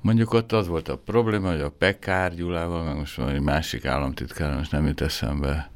mondjuk 0.00 0.32
ott 0.32 0.52
az 0.52 0.66
volt 0.66 0.88
a 0.88 0.98
probléma, 0.98 1.50
hogy 1.50 1.60
a 1.60 1.70
Pekár 1.70 2.34
Gyulával, 2.34 2.84
meg 2.84 2.96
most 2.96 3.16
van 3.16 3.28
egy 3.28 3.40
másik 3.40 3.84
államtitkár, 3.84 4.56
most 4.56 4.70
nem 4.70 4.86
jut 4.86 5.00
eszembe, 5.00 5.70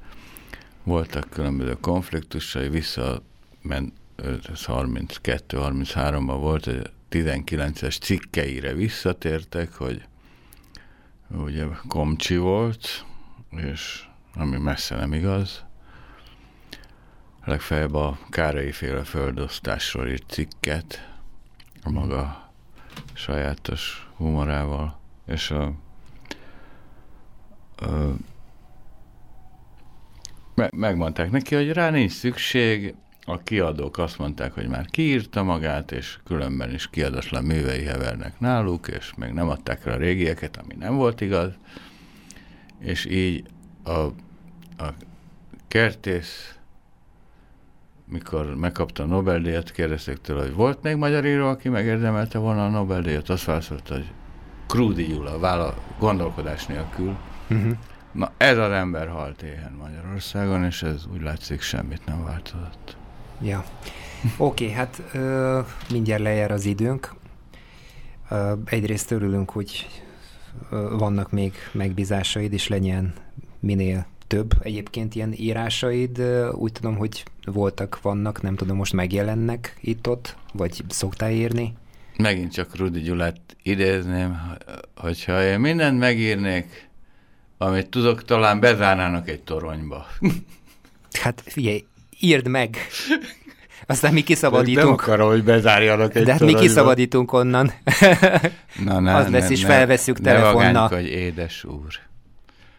voltak 0.88 1.30
különböző 1.30 1.76
konfliktusai, 1.80 2.68
visszament 2.68 3.92
32-33-ban 4.22 6.36
volt, 6.40 6.66
egy 6.66 6.90
19-es 7.10 8.00
cikkeire 8.00 8.72
visszatértek, 8.72 9.74
hogy 9.74 10.02
ugye 11.30 11.64
komcsi 11.88 12.36
volt, 12.36 13.04
és 13.50 14.06
ami 14.34 14.56
messze 14.56 14.96
nem 14.96 15.12
igaz. 15.12 15.64
Legfeljebb 17.44 17.94
a 17.94 18.18
Kárai 18.30 18.72
féle 18.72 19.04
földosztásról 19.04 20.08
írt 20.08 20.30
cikket, 20.30 21.12
a 21.82 21.90
maga 21.90 22.50
sajátos 23.12 24.08
humorával, 24.16 24.98
és 25.26 25.50
a, 25.50 25.72
a 27.76 28.14
me, 30.58 30.68
megmondták 30.76 31.30
neki, 31.30 31.54
hogy 31.54 31.72
rá 31.72 31.90
nincs 31.90 32.12
szükség, 32.12 32.94
a 33.24 33.38
kiadók 33.38 33.98
azt 33.98 34.18
mondták, 34.18 34.52
hogy 34.52 34.68
már 34.68 34.86
kiírta 34.86 35.42
magát, 35.42 35.92
és 35.92 36.18
különben 36.24 36.74
is 36.74 36.90
kiadatlan 36.90 37.44
művei 37.44 37.84
hevernek 37.84 38.40
náluk, 38.40 38.88
és 38.88 39.12
még 39.16 39.30
nem 39.30 39.48
adták 39.48 39.84
rá 39.84 39.92
a 39.92 39.96
régieket, 39.96 40.56
ami 40.56 40.74
nem 40.78 40.96
volt 40.96 41.20
igaz, 41.20 41.52
és 42.80 43.04
így 43.04 43.44
a, 43.84 43.98
a 44.82 44.94
kertész, 45.68 46.58
mikor 48.04 48.54
megkapta 48.54 49.02
a 49.02 49.06
Nobel-díjat, 49.06 49.70
kérdezték 49.70 50.16
tőle, 50.16 50.42
hogy 50.42 50.54
volt 50.54 50.82
még 50.82 50.96
magyar 50.96 51.24
író, 51.24 51.48
aki 51.48 51.68
megérdemelte 51.68 52.38
volna 52.38 52.64
a 52.64 52.70
Nobel-díjat, 52.70 53.28
azt 53.28 53.44
válaszolta, 53.44 53.94
hogy 53.94 54.12
Krúdi 54.66 55.04
Gyula, 55.04 55.38
vála, 55.38 55.74
gondolkodás 55.98 56.66
nélkül. 56.66 57.16
Uh-huh. 57.50 57.76
Na 58.12 58.32
ez 58.36 58.58
az 58.58 58.70
ember 58.70 59.08
halt 59.08 59.42
éhen 59.42 59.72
Magyarországon, 59.82 60.64
és 60.64 60.82
ez 60.82 61.06
úgy 61.12 61.22
látszik 61.22 61.60
semmit 61.60 62.06
nem 62.06 62.24
változott. 62.24 62.96
Ja. 63.40 63.64
Oké, 64.36 64.64
okay, 64.64 64.76
hát 64.76 65.02
ö, 65.12 65.60
mindjárt 65.90 66.22
lejár 66.22 66.50
az 66.50 66.64
időnk. 66.64 67.14
Ö, 68.30 68.52
egyrészt 68.64 69.10
örülünk, 69.10 69.50
hogy 69.50 69.86
ö, 70.70 70.96
vannak 70.98 71.32
még 71.32 71.52
megbízásaid, 71.72 72.52
és 72.52 72.68
legyen 72.68 73.14
minél 73.60 74.06
több 74.26 74.50
egyébként 74.62 75.14
ilyen 75.14 75.32
írásaid. 75.32 76.22
Úgy 76.52 76.72
tudom, 76.72 76.96
hogy 76.96 77.24
voltak, 77.44 78.00
vannak, 78.02 78.42
nem 78.42 78.56
tudom, 78.56 78.76
most 78.76 78.92
megjelennek 78.92 79.76
itt-ott, 79.80 80.36
vagy 80.52 80.84
szoktál 80.88 81.30
írni? 81.30 81.74
Megint 82.16 82.52
csak 82.52 82.76
Rudi 82.76 83.00
Gyulát 83.00 83.40
idézném, 83.62 84.56
hogyha 84.96 85.42
én 85.42 85.60
mindent 85.60 85.98
megírnék, 85.98 86.87
amit 87.58 87.88
tudok, 87.88 88.24
talán 88.24 88.60
bezárnának 88.60 89.28
egy 89.28 89.40
toronyba. 89.40 90.06
Hát 91.22 91.42
figyelj, 91.46 91.84
írd 92.20 92.48
meg. 92.48 92.76
Aztán 93.86 94.12
mi 94.12 94.22
kiszabadítunk. 94.22 94.84
Nem 94.84 94.94
akarom, 94.94 95.28
hogy 95.28 95.44
bezárjanak 95.44 96.14
egy 96.14 96.24
De 96.24 96.32
hát 96.32 96.40
mi 96.40 96.54
kiszabadítunk 96.54 97.32
onnan. 97.32 97.72
Na, 98.84 99.00
ne, 99.00 99.14
Az 99.14 99.30
lesz, 99.30 99.48
ne, 99.48 99.50
és 99.50 99.60
ne, 99.60 99.66
felveszünk 99.66 100.20
telefonnal. 100.20 100.88
Ne 100.88 100.96
hogy 100.96 101.06
édes 101.06 101.64
úr. 101.64 101.98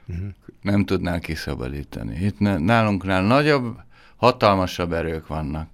Uh-huh. 0.08 0.28
Nem 0.62 0.86
tudnál 0.86 1.20
kiszabadítani. 1.20 2.16
Itt 2.16 2.40
nálunknál 2.40 3.22
nagyobb, 3.22 3.78
hatalmasabb 4.16 4.94
erők 4.94 5.28
vannak. 5.28 5.70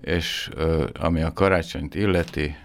És 0.00 0.50
ami 1.00 1.22
a 1.22 1.32
karácsonyt 1.32 1.94
illeti, 1.94 2.56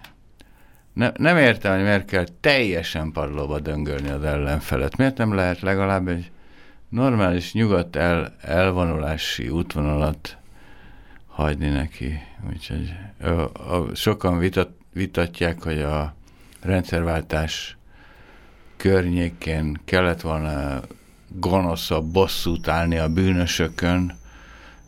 ne, 0.96 1.10
nem 1.16 1.36
értem, 1.36 1.74
hogy 1.74 1.82
miért 1.82 2.04
kell 2.04 2.24
teljesen 2.40 3.12
padlóba 3.12 3.60
döngölni 3.60 4.08
az 4.08 4.24
ellenfelet. 4.24 4.96
Miért 4.96 5.16
nem 5.16 5.34
lehet 5.34 5.60
legalább 5.60 6.08
egy 6.08 6.30
normális 6.88 7.52
nyugat 7.52 7.96
el, 7.96 8.34
elvonulási 8.40 9.48
útvonalat 9.48 10.36
hagyni 11.26 11.68
neki. 11.68 12.18
Úgyhogy 12.48 12.94
a, 13.20 13.30
a, 13.74 13.94
sokan 13.94 14.38
vitat, 14.38 14.70
vitatják, 14.92 15.62
hogy 15.62 15.80
a 15.80 16.14
rendszerváltás 16.60 17.76
környékén 18.76 19.80
kellett 19.84 20.20
volna 20.20 20.80
gonoszabb 21.28 22.12
bosszút 22.12 22.68
állni 22.68 22.96
a 22.96 23.08
bűnösökön, 23.08 24.16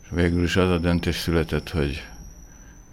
és 0.03 0.07
végül 0.11 0.43
is 0.43 0.55
az 0.55 0.69
a 0.69 0.77
döntés 0.77 1.15
született, 1.15 1.69
hogy, 1.69 2.03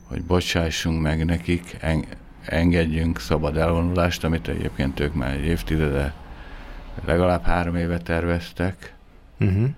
hogy 0.08 0.24
bocsássunk 0.24 1.02
meg 1.02 1.24
nekik, 1.24 1.76
en, 1.80 2.04
engedjünk 2.46 3.20
szabad 3.20 3.56
elvonulást, 3.56 4.24
amit 4.24 4.48
egyébként 4.48 5.00
ők 5.00 5.14
már 5.14 5.30
egy 5.30 5.44
évtizede, 5.44 6.14
legalább 7.04 7.42
három 7.42 7.76
éve 7.76 7.98
terveztek, 7.98 8.94
uh-huh. 9.40 9.68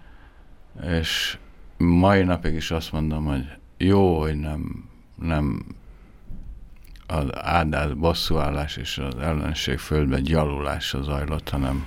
és 0.83 1.39
mai 1.77 2.23
napig 2.23 2.55
is 2.55 2.71
azt 2.71 2.93
mondom, 2.93 3.25
hogy 3.25 3.45
jó, 3.77 4.21
hogy 4.21 4.35
nem, 4.37 4.89
nem 5.15 5.65
az 7.07 7.27
áldás, 7.35 7.95
bosszúállás 7.95 8.77
és 8.77 8.99
az 8.99 9.15
ellenség 9.19 9.79
földben 9.79 10.23
gyalulása 10.23 11.03
zajlott, 11.03 11.49
hanem 11.49 11.87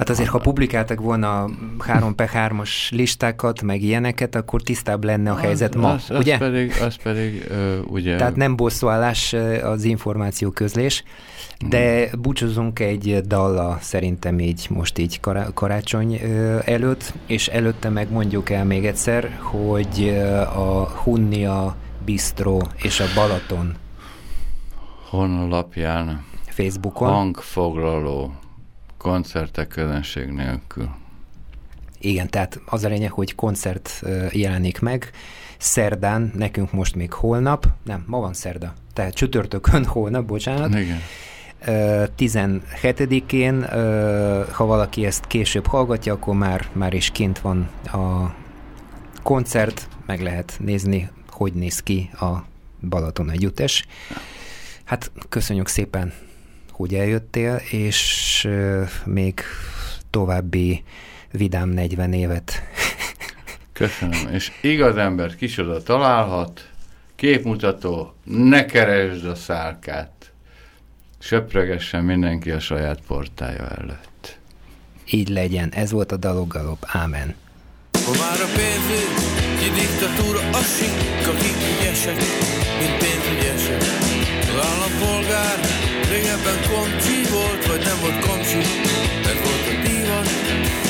Hát 0.00 0.08
azért, 0.08 0.28
ha 0.28 0.38
publikáltak 0.38 1.00
volna 1.00 1.50
3 1.78 2.14
per 2.14 2.30
3-as 2.34 2.90
listákat, 2.90 3.62
meg 3.62 3.82
ilyeneket, 3.82 4.34
akkor 4.34 4.62
tisztább 4.62 5.04
lenne 5.04 5.30
a 5.30 5.36
helyzet 5.36 5.74
az, 5.74 5.80
ma, 5.80 5.90
az, 5.90 6.10
ugye? 6.10 6.32
Az 6.32 6.38
pedig, 6.38 6.72
az 6.82 6.96
pedig 7.02 7.46
uh, 7.50 7.92
ugye... 7.92 8.16
Tehát 8.16 8.36
nem 8.36 8.56
bosszúállás 8.56 9.32
az 9.62 9.84
információ 9.84 10.50
közlés, 10.50 11.04
de 11.68 12.08
hmm. 12.08 12.20
búcsúzunk 12.20 12.78
egy 12.78 13.20
dalla 13.26 13.78
szerintem 13.80 14.38
így 14.38 14.66
most 14.70 14.98
így 14.98 15.20
karácsony 15.54 16.20
előtt, 16.64 17.14
és 17.26 17.48
előtte 17.48 17.88
meg 17.88 18.10
mondjuk 18.10 18.50
el 18.50 18.64
még 18.64 18.86
egyszer, 18.86 19.38
hogy 19.40 20.08
a 20.54 20.84
Hunnia 20.84 21.76
Bistro 22.04 22.58
és 22.82 23.00
a 23.00 23.04
Balaton 23.14 23.74
honlapján 25.08 26.24
Facebookon 26.46 27.08
hangfoglaló 27.08 28.32
koncertek 29.00 29.68
közönség 29.68 30.28
nélkül. 30.28 30.88
Igen, 31.98 32.28
tehát 32.28 32.60
az 32.66 32.84
a 32.84 32.88
lényeg, 32.88 33.10
hogy 33.10 33.34
koncert 33.34 34.02
jelenik 34.30 34.80
meg, 34.80 35.10
szerdán, 35.58 36.32
nekünk 36.36 36.72
most 36.72 36.94
még 36.94 37.12
holnap, 37.12 37.66
nem, 37.84 38.04
ma 38.06 38.20
van 38.20 38.32
szerda, 38.32 38.74
tehát 38.92 39.14
csütörtökön 39.14 39.84
holnap, 39.94 40.24
bocsánat. 40.24 40.74
Igen. 40.74 41.00
17-én, 42.18 43.64
ha 44.52 44.64
valaki 44.64 45.06
ezt 45.06 45.26
később 45.26 45.66
hallgatja, 45.66 46.12
akkor 46.12 46.34
már, 46.34 46.68
már 46.72 46.94
is 46.94 47.10
kint 47.10 47.38
van 47.38 47.70
a 47.84 48.34
koncert, 49.22 49.88
meg 50.06 50.22
lehet 50.22 50.56
nézni, 50.58 51.10
hogy 51.30 51.52
néz 51.52 51.80
ki 51.80 52.10
a 52.12 52.44
Balaton 52.88 53.30
együttes. 53.30 53.86
Hát 54.84 55.10
köszönjük 55.28 55.68
szépen, 55.68 56.12
hogy 56.80 56.94
eljöttél, 56.94 57.60
és 57.70 58.48
még 59.04 59.40
további 60.10 60.84
vidám 61.30 61.68
40 61.68 62.12
évet. 62.12 62.62
Köszönöm, 63.72 64.28
és 64.32 64.52
igaz 64.60 64.96
embert 64.96 65.36
kisoda 65.36 65.82
találhat, 65.82 66.68
képmutató, 67.16 68.14
ne 68.24 68.64
keresd 68.64 69.24
a 69.24 69.34
szálkát, 69.34 70.32
söpregessen 71.18 72.04
mindenki 72.04 72.50
a 72.50 72.60
saját 72.60 73.00
portája 73.06 73.68
előtt. 73.68 74.38
Így 75.10 75.28
legyen, 75.28 75.68
ez 75.72 75.90
volt 75.90 76.12
a 76.12 76.16
Daloggalop, 76.16 76.84
ámen. 76.86 77.34
Ma 77.92 78.12
már 78.18 78.40
a 78.40 78.48
pénzügyi 78.56 79.80
diktatúra 79.80 80.38
a 80.58 80.62
sik, 80.62 81.28
akik 81.28 81.56
ügyesek, 81.78 82.16
mint 82.78 82.96
pénzügyesek. 82.98 83.82
Állampolgár 84.60 85.79
régebben 86.10 86.58
komcsi 86.72 87.18
volt, 87.36 87.62
vagy 87.70 87.82
nem 87.88 87.98
volt 88.00 88.18
komcsi, 88.26 88.62
ez 89.32 89.38
volt 89.46 89.66
a 89.72 89.74
divat. 89.86 90.28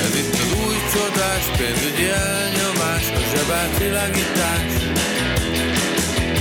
Ez 0.05 0.13
itt 0.21 0.35
az 0.45 0.51
új 0.65 0.77
csodás, 0.93 1.45
pénzügyi 1.59 2.09
elnyomás, 2.33 3.05
a 3.21 3.23
zsebát 3.31 3.73
világítás. 3.85 4.71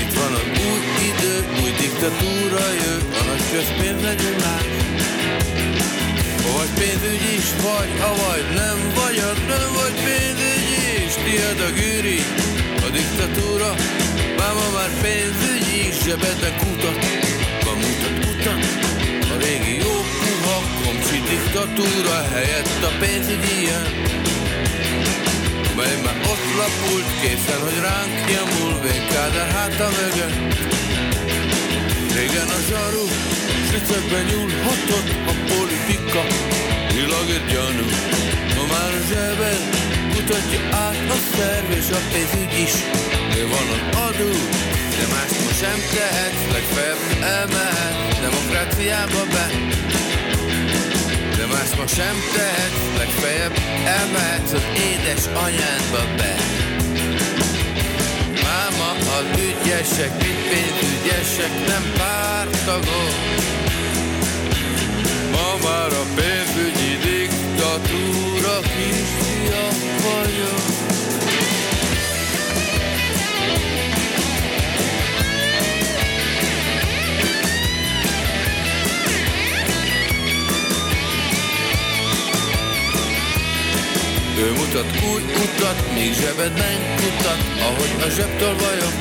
Itt 0.01 0.13
van 0.19 0.33
az 0.39 0.47
új 0.69 0.81
idő, 1.09 1.35
új 1.61 1.71
diktatúra 1.81 2.65
jö, 2.81 2.95
a 3.19 3.21
nagy 3.29 3.43
közpénz 3.51 4.01
legyullás. 4.07 4.67
Ha 6.43 6.49
vagy 6.57 6.73
pénzügyis 6.79 7.47
vagy, 7.65 7.91
avagy 8.11 8.47
nem 8.61 8.79
vagy, 8.99 9.17
nem 9.53 9.69
vagy 9.79 9.95
pénzügyis, 10.05 11.13
tiéd 11.23 11.59
a 11.67 11.71
gűri, 11.79 12.19
a 12.85 12.89
diktatúra. 12.97 13.71
Máma 14.39 14.67
már 14.75 14.91
pénzügyis, 15.01 15.95
zsebedbe 16.03 16.49
kutat, 16.61 17.18
diktatúra 21.29 22.19
helyett 22.33 22.81
a 22.89 22.91
pénzügyi 22.99 23.57
jön. 23.69 23.87
Mely 25.77 25.95
már 26.05 26.17
ott 26.31 26.45
lapult, 26.61 27.09
készen, 27.21 27.59
hogy 27.65 27.79
ránk 27.87 28.13
nyomul, 28.29 28.73
vénkádár 28.85 29.49
háta 29.55 29.87
mögött. 29.99 30.37
Régen 32.15 32.49
a 32.57 32.59
zsaru, 32.69 33.05
slicekben 33.67 34.25
nyúlhatott 34.29 35.09
a 35.31 35.33
politika, 35.51 36.23
világért 36.95 37.47
gyanú. 37.51 37.87
Ma 38.55 38.63
már 38.71 38.91
a 38.99 39.01
zsebed 39.09 39.61
mutatja 40.13 40.61
át 40.85 41.09
a 41.15 41.17
szerv 41.33 41.69
és 41.79 41.89
a 41.99 42.01
pénzügy 42.11 42.55
is. 42.65 42.73
De 43.33 43.43
van 43.51 43.67
az 43.75 43.83
adó, 44.07 44.31
de 44.97 45.05
más 45.13 45.31
ma 45.45 45.51
sem 45.61 45.79
tehet, 45.93 46.35
legfeljebb 46.53 47.01
elmehet 47.33 48.09
demokráciába 48.21 49.23
be. 49.33 49.45
Más 51.59 51.75
ma 51.75 51.87
sem 51.87 52.15
tehet, 52.33 52.71
legfeljebb 52.97 53.55
elmehetsz 53.85 54.51
az 54.53 54.63
édes 54.89 55.25
anyádba 55.25 56.03
be. 56.17 56.35
Máma 58.43 58.91
az 58.91 59.39
ügyesek, 59.39 60.11
mint 60.21 60.41
pénzügyesek, 60.49 61.67
nem 61.67 61.91
pártagok. 61.97 63.15
Ma 65.31 65.67
már 65.69 65.91
a 65.91 66.05
pénzügyi 66.15 66.97
diktatúra 67.03 68.59
kisfia 68.59 69.65
vagyok. 70.03 70.78
Ő 84.45 84.51
mutat 84.51 84.89
új 85.11 85.21
utat, 85.43 85.79
míg 85.93 86.13
zsebedben 86.13 86.77
kutat, 86.99 87.41
ahogy 87.67 87.93
a 88.05 88.09
zsebtől 88.15 88.55
vagyok. 88.65 88.95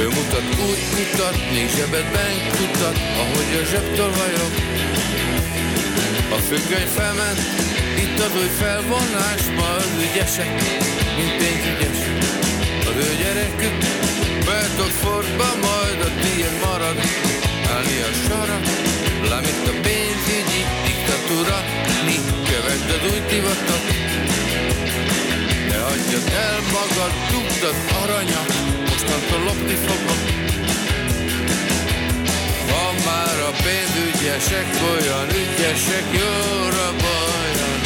Ő 0.00 0.04
mutat 0.16 0.48
új 0.66 0.78
utat, 1.02 1.36
míg 1.52 1.68
zsebedben 1.76 2.34
kutat, 2.56 2.96
ahogy 3.22 3.50
a 3.60 3.64
zsebtől 3.70 4.12
vagyok. 4.22 4.52
A 6.36 6.38
függöny 6.48 6.88
felment, 6.96 7.40
itt 8.02 8.18
az 8.26 8.32
új 8.40 8.50
felvonás, 8.60 9.42
ma 9.56 9.68
az 9.76 9.92
ügyesek, 10.06 10.52
mint 11.16 11.34
pénzügyes. 11.40 12.00
Az 12.88 12.96
ő 13.06 13.10
gyerekük 13.22 13.76
betok 14.46 14.92
forba, 15.02 15.48
majd 15.66 15.98
a 16.08 16.10
tiéd 16.22 16.54
marad, 16.64 16.98
állni 17.74 17.98
a 18.08 18.12
sarat, 18.26 18.66
lámít 19.30 19.68
a 19.68 19.74
pénzügyi 19.82 19.97
mi 21.28 22.16
kövesd 22.48 22.90
az 22.90 23.10
új 23.12 23.20
divatot. 23.28 23.84
Ne 25.68 25.76
hagyjad 25.76 26.32
el 26.34 26.58
magad, 26.72 27.12
dugd 27.30 27.62
az 27.70 27.78
aranyat, 28.02 28.52
mostantól 28.88 29.42
lopni 29.44 29.74
fogok. 29.74 30.22
Van 32.70 32.94
már 33.04 33.38
a 33.50 33.52
pénzügyesek 33.64 34.68
olyan 34.92 35.28
ügyesek, 35.28 36.04
jóra 36.12 36.90
bajan. 37.02 37.80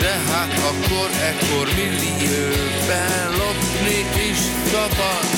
De 0.00 0.14
hát 0.30 0.52
akkor 0.70 1.10
ekkor 1.30 1.66
millióben 1.76 3.30
lopni 3.38 4.28
is 4.30 4.38
szabad. 4.70 5.37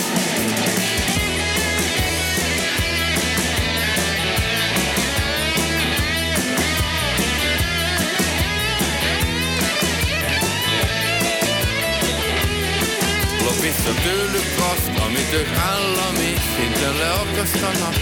vissza 13.61 13.93
tőlük 14.05 14.51
azt, 14.73 14.89
amit 15.07 15.33
ők 15.41 15.53
állami 15.73 16.33
szinten 16.55 16.95
leakasztanak. 17.03 17.95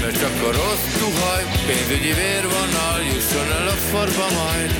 Mert 0.00 0.18
csak 0.20 0.36
a 0.48 0.50
rossz 0.58 0.88
tuhaj, 0.98 1.44
pénzügyi 1.66 2.12
vérvonal 2.12 2.98
jusson 3.10 3.48
el 3.58 3.68
a 3.68 3.76
forba 3.90 4.26
majd. 4.40 4.70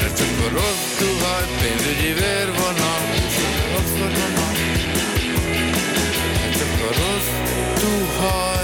Mert 0.00 0.16
csak 0.18 0.34
a 0.46 0.48
rossz 0.58 0.86
tuhaj, 0.98 1.44
pénzügyi 1.60 2.12
vérvonal 2.22 3.02
jusson 3.20 3.54
el 3.62 3.76
a 3.80 3.82
forba 3.94 4.26
majd. 4.38 4.58
Mert 6.40 6.58
csak 6.58 6.74
a 6.88 6.90
rossz 7.00 7.32
tuhaj. 7.80 8.55